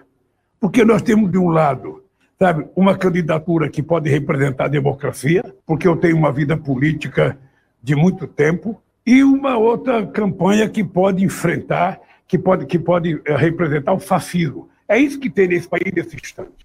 Porque 0.59 0.85
nós 0.85 1.02
temos, 1.02 1.30
de 1.30 1.38
um 1.38 1.49
lado, 1.49 2.02
sabe, 2.38 2.66
uma 2.75 2.97
candidatura 2.97 3.68
que 3.68 3.83
pode 3.83 4.09
representar 4.09 4.64
a 4.64 4.68
democracia, 4.68 5.44
porque 5.66 5.87
eu 5.87 5.97
tenho 5.97 6.16
uma 6.16 6.33
vida 6.33 6.56
política 6.56 7.37
de 7.83 7.94
muito 7.94 8.26
tempo, 8.26 8.80
e 9.06 9.23
uma 9.23 9.59
outra 9.59 10.06
campanha 10.06 10.68
que 10.68 10.83
pode 10.83 11.23
enfrentar, 11.23 12.00
que 12.26 12.38
pode, 12.38 12.66
que 12.66 12.78
pode 12.78 13.21
representar 13.25 13.93
o 13.93 13.99
fascismo. 13.99 14.69
É 14.88 14.99
isso 14.99 15.19
que 15.19 15.31
tem 15.31 15.49
nesse 15.49 15.69
país 15.69 15.93
nesse 15.95 16.16
instante. 16.16 16.64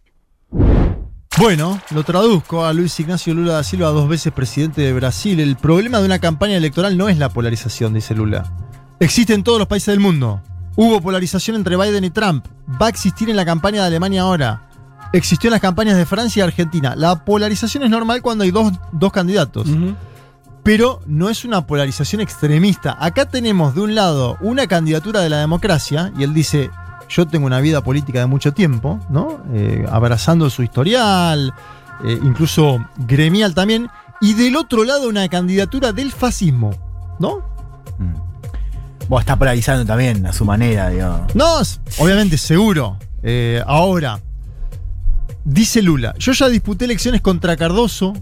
Bueno, 1.37 1.79
lo 1.91 2.03
traduzco 2.03 2.65
a 2.65 2.73
Luis 2.73 2.99
Ignacio 2.99 3.33
Lula 3.33 3.53
da 3.53 3.63
Silva, 3.63 3.91
dos 3.91 4.09
veces 4.09 4.33
presidente 4.33 4.81
de 4.81 4.91
Brasil. 4.91 5.39
El 5.39 5.55
problema 5.55 5.99
de 5.99 6.05
una 6.05 6.19
campaña 6.19 6.57
electoral 6.57 6.97
no 6.97 7.07
es 7.07 7.17
la 7.17 7.29
polarización, 7.29 7.93
dice 7.93 8.13
Lula. 8.13 8.51
Existe 8.99 9.33
en 9.33 9.43
todos 9.43 9.57
los 9.57 9.67
países 9.67 9.93
del 9.93 10.01
mundo. 10.01 10.41
Hubo 10.75 10.99
polarización 10.99 11.55
entre 11.55 11.77
Biden 11.77 12.03
y 12.03 12.09
Trump. 12.09 12.45
Va 12.81 12.87
a 12.87 12.89
existir 12.89 13.29
en 13.29 13.37
la 13.37 13.45
campaña 13.45 13.81
de 13.81 13.87
Alemania 13.87 14.23
ahora. 14.23 14.67
Existió 15.13 15.47
en 15.47 15.53
las 15.53 15.61
campañas 15.61 15.95
de 15.95 16.05
Francia 16.05 16.41
y 16.41 16.43
Argentina. 16.43 16.93
La 16.95 17.23
polarización 17.23 17.83
es 17.83 17.89
normal 17.89 18.21
cuando 18.21 18.43
hay 18.43 18.51
dos, 18.51 18.73
dos 18.91 19.11
candidatos. 19.11 19.67
Pero 20.69 21.01
no 21.07 21.31
es 21.31 21.45
una 21.45 21.65
polarización 21.65 22.21
extremista. 22.21 22.95
Acá 22.99 23.25
tenemos 23.25 23.73
de 23.73 23.81
un 23.81 23.95
lado 23.95 24.37
una 24.39 24.67
candidatura 24.67 25.21
de 25.21 25.27
la 25.27 25.39
democracia, 25.39 26.13
y 26.15 26.21
él 26.21 26.31
dice, 26.31 26.69
yo 27.09 27.27
tengo 27.27 27.47
una 27.47 27.59
vida 27.59 27.83
política 27.83 28.19
de 28.19 28.27
mucho 28.27 28.53
tiempo, 28.53 28.99
¿no? 29.09 29.41
Eh, 29.51 29.83
abrazando 29.89 30.47
su 30.51 30.61
historial, 30.61 31.55
eh, 32.05 32.19
incluso 32.21 32.85
gremial 32.97 33.55
también, 33.55 33.89
y 34.21 34.35
del 34.35 34.55
otro 34.57 34.83
lado 34.83 35.09
una 35.09 35.27
candidatura 35.27 35.91
del 35.91 36.11
fascismo, 36.11 36.69
¿no? 37.17 37.41
Vos 39.07 39.21
está 39.21 39.39
polarizando 39.39 39.87
también 39.87 40.23
a 40.27 40.33
su 40.33 40.45
manera, 40.45 40.89
digamos. 40.89 41.33
No, 41.33 41.61
obviamente, 41.97 42.37
seguro. 42.37 42.99
Eh, 43.23 43.59
ahora, 43.65 44.19
dice 45.43 45.81
Lula, 45.81 46.13
yo 46.19 46.31
ya 46.33 46.47
disputé 46.47 46.85
elecciones 46.85 47.21
contra 47.21 47.57
Cardoso, 47.57 48.13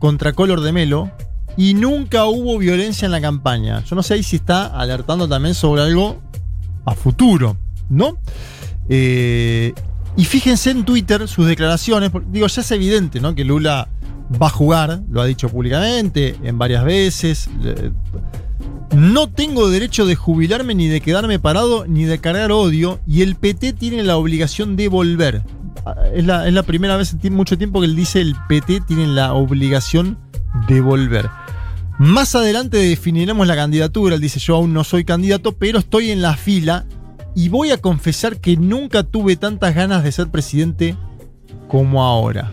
contra 0.00 0.32
Color 0.32 0.62
de 0.62 0.72
Melo, 0.72 1.12
y 1.56 1.74
nunca 1.74 2.24
hubo 2.26 2.58
violencia 2.58 3.06
en 3.06 3.12
la 3.12 3.20
campaña. 3.20 3.82
Yo 3.84 3.96
no 3.96 4.02
sé 4.02 4.14
ahí 4.14 4.22
si 4.22 4.36
está 4.36 4.66
alertando 4.66 5.28
también 5.28 5.54
sobre 5.54 5.82
algo 5.82 6.20
a 6.84 6.94
futuro, 6.94 7.56
¿no? 7.88 8.18
Eh, 8.88 9.72
y 10.16 10.24
fíjense 10.24 10.70
en 10.70 10.84
Twitter 10.84 11.26
sus 11.28 11.46
declaraciones, 11.46 12.10
digo, 12.30 12.46
ya 12.46 12.60
es 12.60 12.70
evidente, 12.70 13.20
¿no? 13.20 13.34
Que 13.34 13.44
Lula 13.44 13.88
va 14.40 14.46
a 14.46 14.50
jugar, 14.50 15.00
lo 15.10 15.20
ha 15.20 15.26
dicho 15.26 15.48
públicamente 15.48 16.36
en 16.42 16.58
varias 16.58 16.84
veces. 16.84 17.48
le- 17.62 17.92
no 18.94 19.26
tengo 19.30 19.70
derecho 19.70 20.04
de 20.04 20.16
jubilarme 20.16 20.74
ni 20.74 20.86
de 20.86 21.00
quedarme 21.00 21.38
parado 21.38 21.86
ni 21.86 22.04
de 22.04 22.18
cargar 22.18 22.52
odio 22.52 23.00
y 23.06 23.22
el 23.22 23.36
PT 23.36 23.72
tiene 23.72 24.02
la 24.02 24.18
obligación 24.18 24.76
de 24.76 24.88
volver. 24.88 25.42
Ah, 25.86 25.94
Es 26.14 26.26
la, 26.26 26.46
es 26.46 26.52
la 26.52 26.62
primera 26.62 26.96
vez 26.98 27.16
en 27.22 27.32
mucho 27.34 27.56
tiempo 27.56 27.80
que 27.80 27.86
él 27.86 27.96
dice 27.96 28.20
el 28.20 28.36
PT 28.48 28.82
tiene 28.86 29.06
la 29.06 29.32
obligación 29.32 30.18
de 30.31 30.31
volver. 30.80 31.28
Más 31.98 32.34
adelante 32.34 32.78
definiremos 32.78 33.46
la 33.46 33.56
candidatura. 33.56 34.14
Él 34.14 34.20
dice 34.20 34.40
yo 34.40 34.56
aún 34.56 34.72
no 34.72 34.84
soy 34.84 35.04
candidato, 35.04 35.52
pero 35.52 35.78
estoy 35.78 36.10
en 36.10 36.22
la 36.22 36.36
fila 36.36 36.86
y 37.34 37.48
voy 37.48 37.70
a 37.70 37.78
confesar 37.78 38.38
que 38.38 38.56
nunca 38.56 39.02
tuve 39.02 39.36
tantas 39.36 39.74
ganas 39.74 40.04
de 40.04 40.12
ser 40.12 40.28
presidente 40.28 40.96
como 41.68 42.02
ahora. 42.02 42.52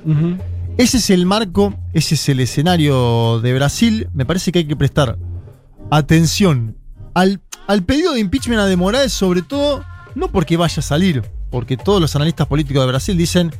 Ese 0.77 0.97
es 0.97 1.09
el 1.09 1.25
marco, 1.25 1.73
ese 1.93 2.15
es 2.15 2.29
el 2.29 2.39
escenario 2.39 3.41
de 3.41 3.53
Brasil. 3.53 4.09
Me 4.13 4.25
parece 4.25 4.51
que 4.51 4.59
hay 4.59 4.65
que 4.65 4.75
prestar 4.75 5.17
atención 5.91 6.77
al, 7.13 7.41
al 7.67 7.83
pedido 7.83 8.13
de 8.13 8.19
impeachment 8.19 8.61
a 8.61 8.65
de 8.65 8.77
Moraes, 8.77 9.11
sobre 9.11 9.41
todo, 9.41 9.83
no 10.15 10.29
porque 10.29 10.57
vaya 10.57 10.79
a 10.79 10.83
salir, 10.83 11.23
porque 11.49 11.75
todos 11.75 11.99
los 11.99 12.15
analistas 12.15 12.47
políticos 12.47 12.83
de 12.83 12.87
Brasil 12.87 13.17
dicen 13.17 13.51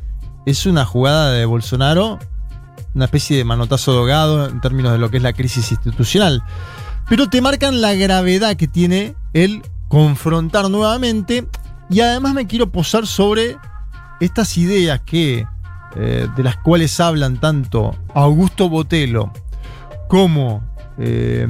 es 0.46 0.66
una 0.66 0.86
jugada 0.86 1.32
de 1.32 1.46
Bolsonaro, 1.46 2.20
una 2.96 3.06
especie 3.06 3.38
de 3.38 3.44
manotazo 3.44 3.94
dogado 3.94 4.48
en 4.48 4.62
términos 4.62 4.92
de 4.92 4.98
lo 4.98 5.10
que 5.10 5.18
es 5.18 5.24
la 5.24 5.34
crisis 5.34 5.72
institucional. 5.72 6.44
Pero 7.08 7.30
te 7.30 7.42
marcan 7.42 7.82
la 7.82 7.94
gravedad 7.94 8.56
que 8.56 8.68
tiene 8.68 9.16
el 9.34 9.62
confrontar 9.88 10.70
nuevamente 10.70 11.48
y 11.90 12.02
además 12.02 12.34
me 12.34 12.46
quiero 12.48 12.70
posar 12.72 13.08
sobre 13.08 13.58
estas 14.20 14.58
ideas 14.58 15.02
que 15.06 15.46
eh, 15.96 16.28
de 16.36 16.44
las 16.44 16.58
cuales 16.58 17.00
hablan 17.00 17.40
tanto 17.40 17.96
Augusto 18.14 18.70
Botelo 18.70 19.32
como 20.08 20.64
eh, 21.00 21.48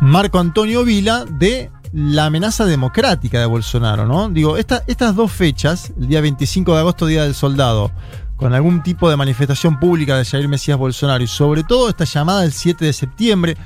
Marco 0.00 0.38
Antonio 0.38 0.84
Vila 0.84 1.24
de 1.24 1.70
la 1.92 2.26
amenaza 2.26 2.64
democrática 2.64 3.38
de 3.38 3.46
Bolsonaro, 3.46 4.04
¿no? 4.06 4.28
Digo, 4.28 4.56
esta- 4.56 4.82
estas 4.88 5.14
dos 5.14 5.30
fechas, 5.30 5.92
el 5.98 6.08
día 6.08 6.20
25 6.20 6.74
de 6.74 6.80
agosto, 6.80 7.06
Día 7.06 7.22
del 7.22 7.34
Soldado, 7.34 7.92
con 8.36 8.54
algún 8.54 8.82
tipo 8.82 9.08
de 9.08 9.16
manifestación 9.16 9.78
pública 9.78 10.16
de 10.16 10.24
Jair 10.24 10.48
Mesías 10.48 10.78
Bolsonaro. 10.78 11.22
Y 11.22 11.26
sobre 11.28 11.64
todo 11.64 11.88
esta 11.88 12.04
llamada 12.04 12.42
del 12.42 12.52
7 12.52 12.84
de 12.84 12.92
septiembre 12.92 13.56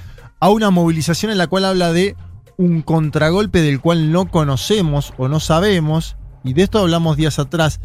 a 0.40 0.50
una 0.50 0.70
movilización 0.70 1.32
en 1.32 1.38
la 1.38 1.46
cual 1.46 1.64
habla 1.64 1.92
de 1.92 2.16
un 2.56 2.82
contragolpe 2.82 3.60
del 3.62 3.80
cual 3.80 4.12
no 4.12 4.28
conocemos 4.28 5.14
o 5.16 5.28
no 5.28 5.40
sabemos, 5.40 6.16
y 6.44 6.52
de 6.52 6.62
esto 6.62 6.80
hablamos 6.80 7.16
días 7.16 7.38
atrás 7.38 7.80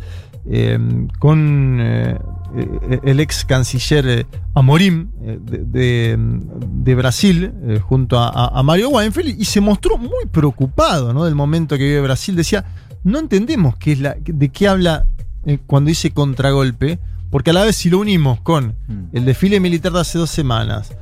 eh, 0.50 0.78
con 1.20 1.78
eh, 1.80 2.20
el 3.04 3.20
ex 3.22 3.46
canciller 3.46 4.08
eh, 4.08 4.26
Amorim 4.54 5.10
de, 5.40 6.96
Brasil, 6.96 7.80
junto 7.84 8.20
a, 8.20 8.62
Mario 8.64 8.90
Weinfeld, 8.90 9.40
y 9.40 9.46
se 9.46 9.62
mostró 9.62 9.98
muy 9.98 10.26
preocupado 10.32 11.24
del 11.24 11.36
momento 11.36 11.78
que 11.78 11.86
vive 11.86 12.02
Brasil. 12.02 12.36
Decía, 12.36 12.66
no 13.04 13.20
entendemos 13.20 13.76
qué 13.78 13.94
es 13.94 14.00
la, 14.00 14.16
de 14.20 14.50
qué 14.50 14.68
habla 14.68 15.06
eh, 15.46 15.60
cuando 15.66 15.90
dice 15.90 16.12
contragolpe, 16.12 17.00
porque 17.30 17.50
a 17.50 17.54
la 17.54 17.64
vez 17.64 17.76
si 17.76 17.90
lo 17.90 18.00
unimos 18.00 18.40
con 18.42 18.76
el 19.12 19.26
desfile 19.26 19.60
militar 19.60 19.92
de 19.92 20.02
hace 20.02 20.18
dos 20.18 20.30
semanas, 20.30 20.94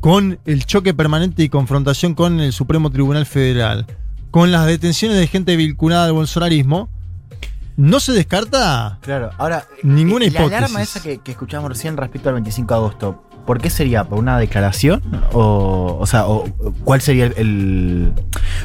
con 0.00 0.38
el 0.44 0.66
choque 0.66 0.94
permanente 0.94 1.42
y 1.42 1.48
confrontación 1.48 2.14
con 2.14 2.40
el 2.40 2.52
Supremo 2.52 2.90
Tribunal 2.90 3.26
Federal, 3.26 3.86
con 4.30 4.52
las 4.52 4.66
detenciones 4.66 5.18
de 5.18 5.26
gente 5.26 5.56
vinculada 5.56 6.06
al 6.06 6.12
bolsonarismo, 6.12 6.88
no 7.76 7.98
se 8.00 8.12
descarta 8.12 8.98
Claro, 9.00 9.30
ahora. 9.38 9.66
Ninguna 9.82 10.26
hipótesis. 10.26 10.50
La 10.50 10.58
alarma 10.58 10.82
esa 10.82 11.02
que, 11.02 11.18
que 11.18 11.32
escuchamos 11.32 11.68
recién 11.68 11.96
respecto 11.96 12.28
al 12.28 12.34
25 12.34 12.72
de 12.72 12.78
agosto, 12.78 13.24
¿por 13.46 13.60
qué 13.60 13.70
sería? 13.70 14.04
¿Por 14.04 14.18
una 14.18 14.38
declaración? 14.38 15.02
O, 15.32 15.96
o 16.00 16.06
sea, 16.06 16.26
o, 16.26 16.44
¿cuál 16.84 17.00
sería 17.00 17.26
el. 17.26 17.34
el- 17.36 18.12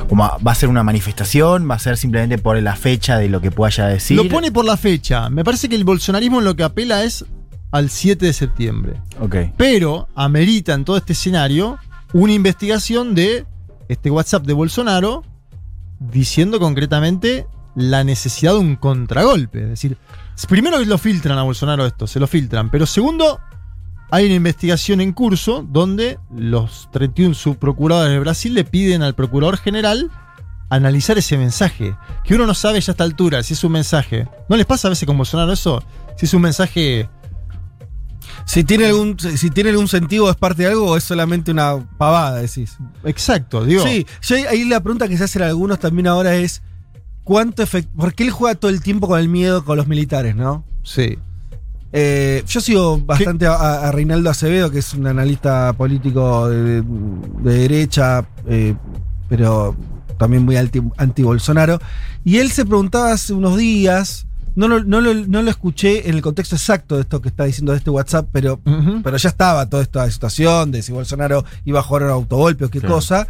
como, 0.08 0.24
¿Va 0.46 0.52
a 0.52 0.56
ser 0.56 0.70
una 0.70 0.84
manifestación? 0.84 1.70
¿Va 1.70 1.76
a 1.76 1.80
ser 1.80 1.98
simplemente 1.98 2.38
por 2.38 2.62
la 2.62 2.76
fecha 2.76 3.18
de 3.18 3.30
lo 3.30 3.42
que 3.42 3.52
pueda 3.52 3.88
decir? 3.88 4.18
Lo 4.18 4.28
pone 4.28 4.52
por 4.52 4.66
la 4.66 4.78
fecha. 4.78 5.30
Me 5.30 5.44
parece 5.44 5.70
que 5.70 5.76
el 5.76 5.84
bolsonarismo 5.84 6.42
lo 6.42 6.56
que 6.56 6.64
apela 6.64 7.04
es 7.04 7.26
al 7.72 7.90
7 7.90 8.26
de 8.26 8.34
septiembre. 8.34 8.94
Ok. 9.20 9.36
Pero 9.58 10.08
amerita 10.16 10.74
en 10.74 10.86
todo 10.86 10.98
este 10.98 11.14
escenario 11.14 11.78
una 12.14 12.34
investigación 12.34 13.14
de 13.14 13.46
este 13.88 14.10
WhatsApp 14.10 14.46
de 14.46 14.54
Bolsonaro 14.54 15.24
diciendo 16.00 16.60
concretamente 16.60 17.46
la 17.76 18.04
necesidad 18.04 18.54
de 18.54 18.60
un 18.60 18.76
contragolpe. 18.76 19.64
Es 19.64 19.70
decir, 19.70 19.98
primero 20.48 20.80
lo 20.84 20.98
filtran 20.98 21.38
a 21.38 21.44
Bolsonaro 21.44 21.86
esto, 21.86 22.08
se 22.08 22.20
lo 22.20 22.28
filtran. 22.28 22.70
Pero 22.72 22.86
segundo, 22.86 23.40
hay 24.12 24.26
una 24.26 24.36
investigación 24.36 25.02
en 25.02 25.14
curso 25.14 25.66
donde 25.70 26.20
los 26.36 26.90
31 26.92 27.34
subprocuradores 27.36 28.12
de 28.14 28.20
Brasil 28.20 28.54
le 28.54 28.64
piden 28.64 29.02
al 29.04 29.16
procurador 29.16 29.58
general 29.58 30.10
analizar 30.70 31.18
ese 31.18 31.38
mensaje. 31.38 31.96
Que 32.24 32.36
uno 32.36 32.46
no 32.48 32.54
sabe 32.54 32.80
ya 32.82 32.92
a 32.92 32.94
esta 32.94 33.04
altura 33.04 33.44
si 33.44 33.54
es 33.54 33.64
un 33.64 33.72
mensaje. 33.74 34.28
¿No 34.48 34.56
les 34.58 34.66
pasa 34.66 34.88
a 34.88 34.90
veces 34.90 35.06
con 35.06 35.18
Bolsonaro 35.18 35.52
eso? 35.52 35.84
Si 36.18 36.26
es 36.26 36.34
un 36.34 36.42
mensaje 36.42 37.10
Si 38.46 38.64
tiene 38.64 38.86
algún, 38.88 39.18
si 39.20 39.50
tiene 39.52 39.70
algún 39.72 39.88
sentido, 39.88 40.30
es 40.30 40.36
parte 40.36 40.64
de 40.64 40.70
algo 40.70 40.86
o 40.92 40.98
es 40.98 41.04
solamente 41.04 41.52
una 41.52 41.88
pavada, 41.98 42.38
decís. 42.42 42.78
exacto, 43.04 43.64
digo. 43.64 43.84
Sí, 43.84 44.06
yo 44.22 44.36
ahí- 44.50 44.66
la 44.66 44.80
pregunta 44.82 45.08
que 45.08 45.18
se 45.18 45.24
hacen 45.24 45.44
algunos 45.44 45.80
también 45.80 46.08
ahora 46.08 46.36
es: 46.36 46.62
¿cuánto 47.24 47.62
efecto? 47.64 47.92
Porque 47.98 48.24
él 48.24 48.32
juega 48.32 48.56
todo 48.56 48.72
el 48.72 48.82
tiempo 48.82 49.08
con 49.08 49.20
el 49.20 49.30
miedo 49.30 49.64
con 49.66 49.78
los 49.78 49.88
militares, 49.88 50.36
¿no? 50.36 50.64
Sí. 50.84 51.18
Eh, 51.92 52.44
yo 52.48 52.62
sigo 52.62 53.00
bastante 53.00 53.48
a, 53.48 53.88
a 53.88 53.92
Reinaldo 53.92 54.30
Acevedo, 54.30 54.70
que 54.70 54.80
es 54.80 54.94
un 54.94 55.08
analista 55.08 55.74
político 55.74 56.48
de, 56.48 56.82
de 56.84 57.54
derecha, 57.58 58.26
eh, 58.48 58.76
pero 59.28 59.76
también 60.18 60.44
muy 60.44 60.56
anti- 60.58 60.82
anti-Bolsonaro. 60.98 61.80
y 62.24 62.38
él 62.38 62.52
se 62.52 62.66
preguntaba 62.66 63.14
hace 63.14 63.34
unos 63.34 63.58
días, 63.58 64.28
no 64.56 64.68
lo, 64.68 64.84
no, 64.84 65.02
lo, 65.02 65.14
no 65.14 65.42
lo 65.42 65.50
escuché 65.50 66.10
en 66.10 66.16
el 66.16 66.22
contexto 66.22 66.56
exacto 66.56 66.96
de 66.96 67.02
esto 67.02 67.22
que 67.22 67.30
está 67.30 67.46
diciendo 67.46 67.72
de 67.72 67.78
este 67.80 67.90
WhatsApp, 67.90 68.28
pero, 68.32 68.60
pero 69.04 69.18
ya 69.18 69.30
estaba 69.30 69.68
toda 69.70 69.82
esta 69.82 70.10
situación 70.12 70.72
de 70.72 70.82
si 70.84 70.92
Bolsonaro 70.92 71.46
iba 71.66 71.80
a 71.80 71.84
jugar 71.84 72.04
un 72.04 72.10
autogolpe 72.12 72.66
o 72.66 72.70
qué 72.70 72.80
Claro. 72.82 72.96
cosa. 72.96 73.28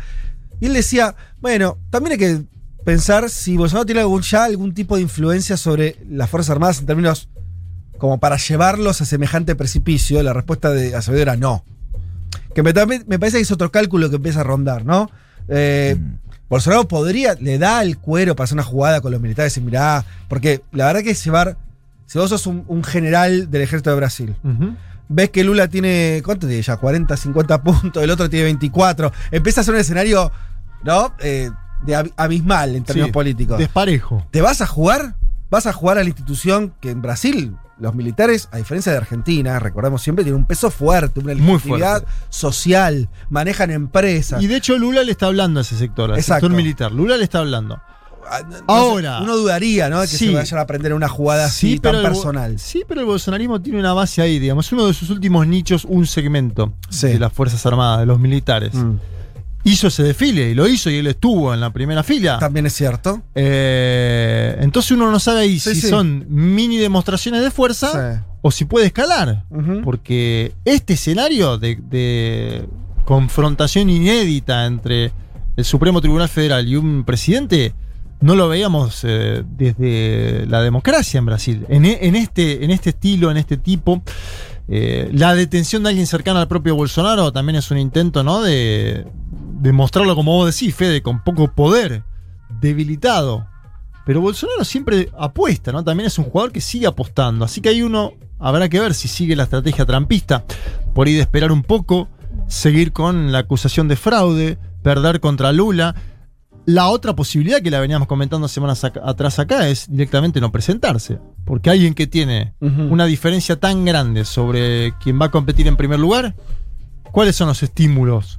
Y 0.59 0.65
él 0.65 0.73
decía, 0.73 1.15
bueno, 1.39 1.77
también 1.91 2.13
hay 2.13 2.17
que 2.17 2.41
pensar 2.83 3.29
si 3.29 3.55
Bolsonaro 3.55 3.85
tiene 3.85 4.01
algún, 4.01 4.21
ya 4.21 4.43
algún 4.45 4.73
tipo 4.73 4.95
de 4.95 5.01
influencia 5.03 5.55
sobre 5.55 5.97
las 6.09 6.29
Fuerzas 6.29 6.49
Armadas 6.51 6.79
en 6.79 6.87
términos 6.87 7.29
como 7.99 8.19
para 8.19 8.37
llevarlos 8.37 9.01
a 9.01 9.05
semejante 9.05 9.55
precipicio, 9.55 10.23
la 10.23 10.33
respuesta 10.33 10.71
de 10.71 10.95
Acevedo 10.95 11.21
era 11.21 11.35
no. 11.35 11.63
Que 12.55 12.63
me, 12.63 12.73
me 13.05 13.19
parece 13.19 13.37
que 13.37 13.43
es 13.43 13.51
otro 13.51 13.71
cálculo 13.71 14.09
que 14.09 14.15
empieza 14.15 14.41
a 14.41 14.43
rondar, 14.43 14.83
¿no? 14.85 15.11
Eh, 15.47 15.95
Bolsonaro 16.49 16.87
podría, 16.87 17.35
le 17.35 17.59
da 17.59 17.83
el 17.83 17.97
cuero 17.99 18.35
para 18.35 18.45
hacer 18.45 18.55
una 18.55 18.63
jugada 18.63 19.01
con 19.01 19.11
los 19.11 19.21
militares 19.21 19.55
y 19.57 19.61
mirá, 19.61 20.03
porque 20.27 20.61
la 20.71 20.87
verdad 20.87 21.01
que 21.03 21.13
llevar, 21.13 21.57
si 22.07 22.17
vos 22.17 22.29
sos 22.29 22.47
un, 22.47 22.63
un 22.67 22.83
general 22.83 23.51
del 23.51 23.61
ejército 23.61 23.91
de 23.91 23.95
Brasil, 23.97 24.35
ves 25.07 25.29
que 25.29 25.43
Lula 25.43 25.67
tiene, 25.67 26.21
¿cuánto 26.25 26.47
tiene 26.47 26.61
ya? 26.63 26.77
40, 26.77 27.15
50 27.17 27.61
puntos, 27.63 28.01
el 28.03 28.09
otro 28.09 28.29
tiene 28.29 28.45
24, 28.45 29.11
empieza 29.31 29.61
a 29.61 29.63
ser 29.63 29.75
un 29.75 29.79
escenario, 29.79 30.31
¿no? 30.83 31.13
Eh, 31.19 31.51
de 31.85 31.93
ab- 31.95 32.11
abismal 32.17 32.75
en 32.75 32.83
términos 32.83 33.07
Sí, 33.09 33.13
políticos. 33.13 33.57
Desparejo. 33.59 34.25
¿Te 34.31 34.41
vas 34.41 34.61
a 34.61 34.65
jugar? 34.67 35.15
Vas 35.51 35.65
a 35.67 35.73
jugar 35.73 35.97
a 35.99 36.01
la 36.03 36.09
institución 36.09 36.73
que 36.81 36.89
en 36.91 37.01
Brasil, 37.01 37.55
los 37.79 37.95
militares, 37.95 38.49
a 38.51 38.57
diferencia 38.57 38.91
de 38.91 38.97
Argentina, 38.97 39.57
recordemos 39.59 40.01
siempre, 40.01 40.23
tienen 40.23 40.41
un 40.41 40.45
peso 40.47 40.69
fuerte, 40.69 41.19
una 41.19 41.33
legitimidad 41.33 42.03
social, 42.29 43.09
manejan 43.29 43.71
empresas. 43.71 44.41
Y 44.43 44.47
de 44.47 44.57
hecho 44.57 44.77
Lula 44.77 45.03
le 45.03 45.11
está 45.11 45.27
hablando 45.27 45.59
a 45.59 45.61
ese 45.61 45.77
sector, 45.77 46.11
al 46.11 46.17
Exacto. 46.19 46.45
sector 46.47 46.55
militar. 46.57 46.91
Lula 46.91 47.17
le 47.17 47.23
está 47.23 47.39
hablando. 47.39 47.79
Ah, 48.31 48.41
sé, 48.47 48.57
Ahora. 48.67 49.21
uno 49.21 49.35
dudaría, 49.37 49.89
¿no? 49.89 50.01
De 50.01 50.07
que 50.07 50.15
Sí. 50.15 50.27
se 50.27 50.33
vayan 50.35 50.59
a 50.59 50.61
aprender 50.61 50.93
una 50.93 51.07
jugada 51.09 51.45
así 51.45 51.79
tan 51.79 51.95
el 51.95 52.01
personal. 52.03 52.59
Sí, 52.59 52.83
pero 52.87 53.01
el 53.01 53.07
bolsonarismo 53.07 53.59
tiene 53.61 53.79
una 53.79 53.93
base 53.93 54.21
ahí, 54.21 54.37
digamos. 54.37 54.67
Es 54.67 54.71
uno 54.73 54.85
de 54.85 54.93
sus 54.93 55.09
últimos 55.09 55.47
nichos, 55.47 55.83
un 55.85 56.05
segmento 56.05 56.73
Sí. 56.89 57.07
de 57.07 57.19
las 57.19 57.33
Fuerzas 57.33 57.65
Armadas, 57.65 58.01
de 58.01 58.05
los 58.05 58.19
militares. 58.19 58.75
Mm. 58.75 58.97
Hizo 59.63 59.87
ese 59.87 60.03
desfile 60.03 60.49
y 60.51 60.55
lo 60.55 60.67
hizo 60.67 60.89
y 60.89 60.95
él 60.95 61.07
estuvo 61.07 61.53
en 61.53 61.59
la 61.59 61.71
primera 61.71 62.01
fila. 62.01 62.39
También 62.39 62.65
es 62.65 62.73
cierto. 62.73 63.21
Eh, 63.35 64.57
entonces 64.61 64.91
uno 64.91 65.11
no 65.11 65.19
sabe 65.19 65.41
ahí 65.41 65.59
Sí, 65.59 65.75
si 65.75 65.81
sí. 65.81 65.87
son 65.89 66.25
mini 66.29 66.77
demostraciones 66.77 67.41
de 67.41 67.51
fuerza 67.51 68.15
Sí. 68.15 68.21
o 68.41 68.51
si 68.51 68.65
puede 68.65 68.85
escalar. 68.87 69.43
Porque 69.83 70.53
este 70.65 70.93
escenario 70.93 71.57
de, 71.57 71.75
de 71.89 72.67
confrontación 73.05 73.89
inédita 73.89 74.65
entre 74.65 75.11
el 75.57 75.65
Supremo 75.65 75.99
Tribunal 75.99 76.29
Federal 76.29 76.67
y 76.67 76.75
un 76.77 77.03
presidente 77.03 77.73
no 78.21 78.35
lo 78.35 78.47
veíamos 78.47 79.01
eh, 79.03 79.43
desde 79.57 80.45
la 80.47 80.61
democracia 80.61 81.17
en 81.17 81.25
Brasil. 81.25 81.65
En, 81.69 81.85
e- 81.85 81.99
en 82.01 82.15
este, 82.15 82.63
en 82.63 82.71
este 82.71 82.91
estilo, 82.91 83.29
en 83.29 83.37
este 83.37 83.57
tipo. 83.57 84.01
Eh, 84.71 85.09
la 85.13 85.33
detención 85.33 85.81
de 85.81 85.89
alguien 85.89 86.05
cercano 86.05 86.39
al 86.39 86.47
propio 86.47 86.75
Bolsonaro 86.75 87.31
también 87.33 87.55
es 87.55 87.71
un 87.71 87.79
intento, 87.79 88.23
¿no? 88.23 88.41
De, 88.43 89.03
de 89.59 89.73
mostrarlo, 89.73 90.15
como 90.15 90.35
vos 90.35 90.53
decís, 90.53 90.73
Fede, 90.73 91.01
con 91.01 91.23
poco 91.23 91.51
poder, 91.51 92.03
debilitado. 92.61 93.45
Pero 94.05 94.21
Bolsonaro 94.21 94.63
siempre 94.63 95.09
apuesta, 95.17 95.71
¿no? 95.71 95.83
También 95.83 96.07
es 96.07 96.17
un 96.17 96.25
jugador 96.25 96.51
que 96.51 96.61
sigue 96.61 96.87
apostando. 96.87 97.45
Así 97.45 97.61
que 97.61 97.69
hay 97.69 97.83
uno, 97.83 98.13
habrá 98.39 98.69
que 98.69 98.79
ver 98.79 98.93
si 98.93 99.07
sigue 99.07 99.35
la 99.35 99.43
estrategia 99.43 99.85
trampista. 99.85 100.45
Por 100.95 101.07
ahí 101.07 101.13
de 101.13 101.21
esperar 101.21 101.51
un 101.51 101.63
poco, 101.63 102.07
seguir 102.47 102.91
con 102.93 103.31
la 103.31 103.39
acusación 103.39 103.87
de 103.87 103.97
fraude, 103.97 104.57
perder 104.81 105.19
contra 105.19 105.51
Lula. 105.51 105.93
La 106.65 106.87
otra 106.87 107.15
posibilidad 107.15 107.61
que 107.61 107.71
la 107.71 107.79
veníamos 107.79 108.07
comentando 108.07 108.47
semanas 108.47 108.83
atrás 108.83 109.39
acá 109.39 109.67
es 109.67 109.87
directamente 109.89 110.39
no 110.39 110.51
presentarse. 110.51 111.19
Porque 111.45 111.69
alguien 111.69 111.93
que 111.93 112.07
tiene 112.07 112.53
una 112.61 113.05
diferencia 113.05 113.59
tan 113.59 113.85
grande 113.85 114.23
sobre 114.23 114.93
quien 114.99 115.19
va 115.19 115.25
a 115.25 115.31
competir 115.31 115.67
en 115.67 115.77
primer 115.77 115.99
lugar, 115.99 116.35
¿cuáles 117.11 117.35
son 117.35 117.47
los 117.47 117.61
estímulos 117.61 118.38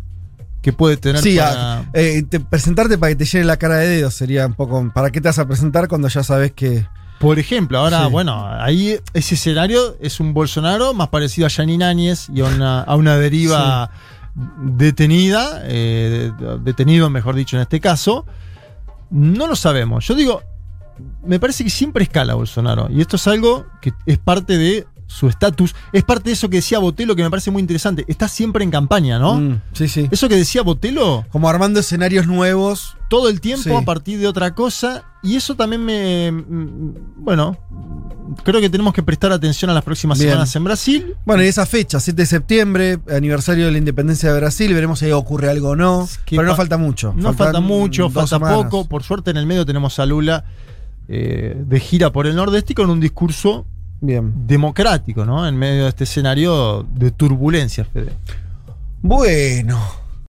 que 0.62 0.72
puede 0.72 0.96
tener 0.96 1.22
Sí, 1.22 1.36
para... 1.38 1.78
a- 1.78 1.84
eh, 1.94 2.22
te- 2.28 2.40
presentarte 2.40 2.98
para 2.98 3.10
que 3.12 3.16
te 3.16 3.24
llene 3.24 3.44
la 3.44 3.56
cara 3.56 3.76
de 3.76 3.88
dedos 3.88 4.14
sería 4.14 4.46
un 4.46 4.54
poco. 4.54 4.90
¿Para 4.94 5.10
qué 5.10 5.20
te 5.20 5.28
vas 5.28 5.38
a 5.38 5.46
presentar 5.46 5.88
cuando 5.88 6.08
ya 6.08 6.22
sabes 6.22 6.52
que, 6.52 6.86
Por 7.18 7.38
ejemplo, 7.38 7.78
ahora, 7.78 8.04
Sí. 8.06 8.10
bueno, 8.10 8.46
ahí 8.46 8.98
ese 9.12 9.34
escenario 9.34 9.96
es 10.00 10.20
un 10.20 10.32
Bolsonaro 10.34 10.94
más 10.94 11.08
parecido 11.08 11.46
a 11.46 11.50
Yanine 11.50 11.84
Áñez 11.84 12.28
y 12.34 12.40
a 12.40 12.44
una, 12.46 12.80
a 12.80 12.96
una 12.96 13.16
deriva 13.16 13.90
detenida, 14.58 15.62
eh, 15.64 16.32
de- 16.38 16.58
detenido, 16.60 17.10
mejor 17.10 17.34
dicho, 17.34 17.56
en 17.56 17.62
este 17.62 17.80
caso. 17.80 18.26
No 19.10 19.46
lo 19.46 19.56
sabemos. 19.56 20.06
Yo 20.06 20.14
digo, 20.14 20.42
me 21.24 21.40
parece 21.40 21.64
que 21.64 21.70
siempre 21.70 22.04
escala 22.04 22.34
Bolsonaro. 22.34 22.88
Y 22.90 23.00
esto 23.00 23.16
es 23.16 23.26
algo 23.26 23.66
que 23.80 23.92
es 24.06 24.18
parte 24.18 24.56
de 24.56 24.86
su 25.10 25.26
estatus. 25.28 25.74
Es 25.92 26.04
parte 26.04 26.30
de 26.30 26.34
eso 26.34 26.48
que 26.48 26.58
decía 26.58 26.78
Botelo, 26.78 27.16
que 27.16 27.22
me 27.24 27.30
parece 27.30 27.50
muy 27.50 27.60
interesante. 27.60 28.04
Está 28.06 28.28
siempre 28.28 28.62
en 28.62 28.70
campaña, 28.70 29.18
¿no? 29.18 29.34
Mm, 29.34 29.60
sí, 29.72 29.88
sí. 29.88 30.08
Eso 30.10 30.28
que 30.28 30.36
decía 30.36 30.62
Botelo, 30.62 31.26
Como 31.30 31.48
armando 31.48 31.80
escenarios 31.80 32.28
nuevos. 32.28 32.96
todo 33.08 33.28
el 33.28 33.40
tiempo 33.40 33.64
Sí. 33.64 33.74
a 33.74 33.82
partir 33.82 34.20
de 34.20 34.28
otra 34.28 34.54
cosa. 34.54 35.04
Y 35.22 35.34
eso 35.34 35.56
también 35.56 35.84
me. 35.84 36.30
Bueno, 37.16 37.58
creo 38.44 38.60
que 38.60 38.70
tenemos 38.70 38.94
que 38.94 39.02
prestar 39.02 39.32
atención 39.32 39.68
a 39.70 39.74
las 39.74 39.82
próximas 39.82 40.16
Bien. 40.18 40.30
semanas 40.30 40.54
en 40.54 40.64
Brasil. 40.64 41.16
Bueno, 41.26 41.42
y 41.42 41.46
esa 41.48 41.66
fecha, 41.66 41.98
7 41.98 42.22
de 42.22 42.26
septiembre, 42.26 42.98
aniversario 43.10 43.66
de 43.66 43.72
la 43.72 43.78
independencia 43.78 44.32
de 44.32 44.38
Brasil, 44.38 44.72
veremos 44.72 45.00
si 45.00 45.10
ocurre 45.10 45.50
algo 45.50 45.70
o 45.70 45.76
no. 45.76 46.08
que 46.24 46.36
Pero 46.36 46.46
no 46.48 46.54
falta 46.56 46.76
mucho. 46.78 47.12
No 47.16 47.34
falta 47.34 47.58
mucho, 47.60 48.08
falta 48.10 48.36
semanas. 48.38 48.58
poco. 48.64 48.86
Por 48.88 49.02
suerte 49.02 49.32
en 49.32 49.38
el 49.38 49.46
medio 49.46 49.66
tenemos 49.66 49.98
a 49.98 50.06
Lula 50.06 50.44
eh, 51.08 51.56
de 51.66 51.80
gira 51.80 52.12
por 52.12 52.28
el 52.28 52.36
Nordeste 52.36 52.74
y 52.74 52.76
con 52.76 52.88
un 52.90 53.00
discurso 53.00 53.66
Bien. 54.00 54.46
democrático, 54.46 55.24
¿no? 55.24 55.46
En 55.46 55.56
medio 55.56 55.84
de 55.84 55.88
este 55.90 56.04
escenario 56.04 56.86
de 56.94 57.10
turbulencia, 57.10 57.84
Fede. 57.84 58.12
Bueno, 59.02 59.78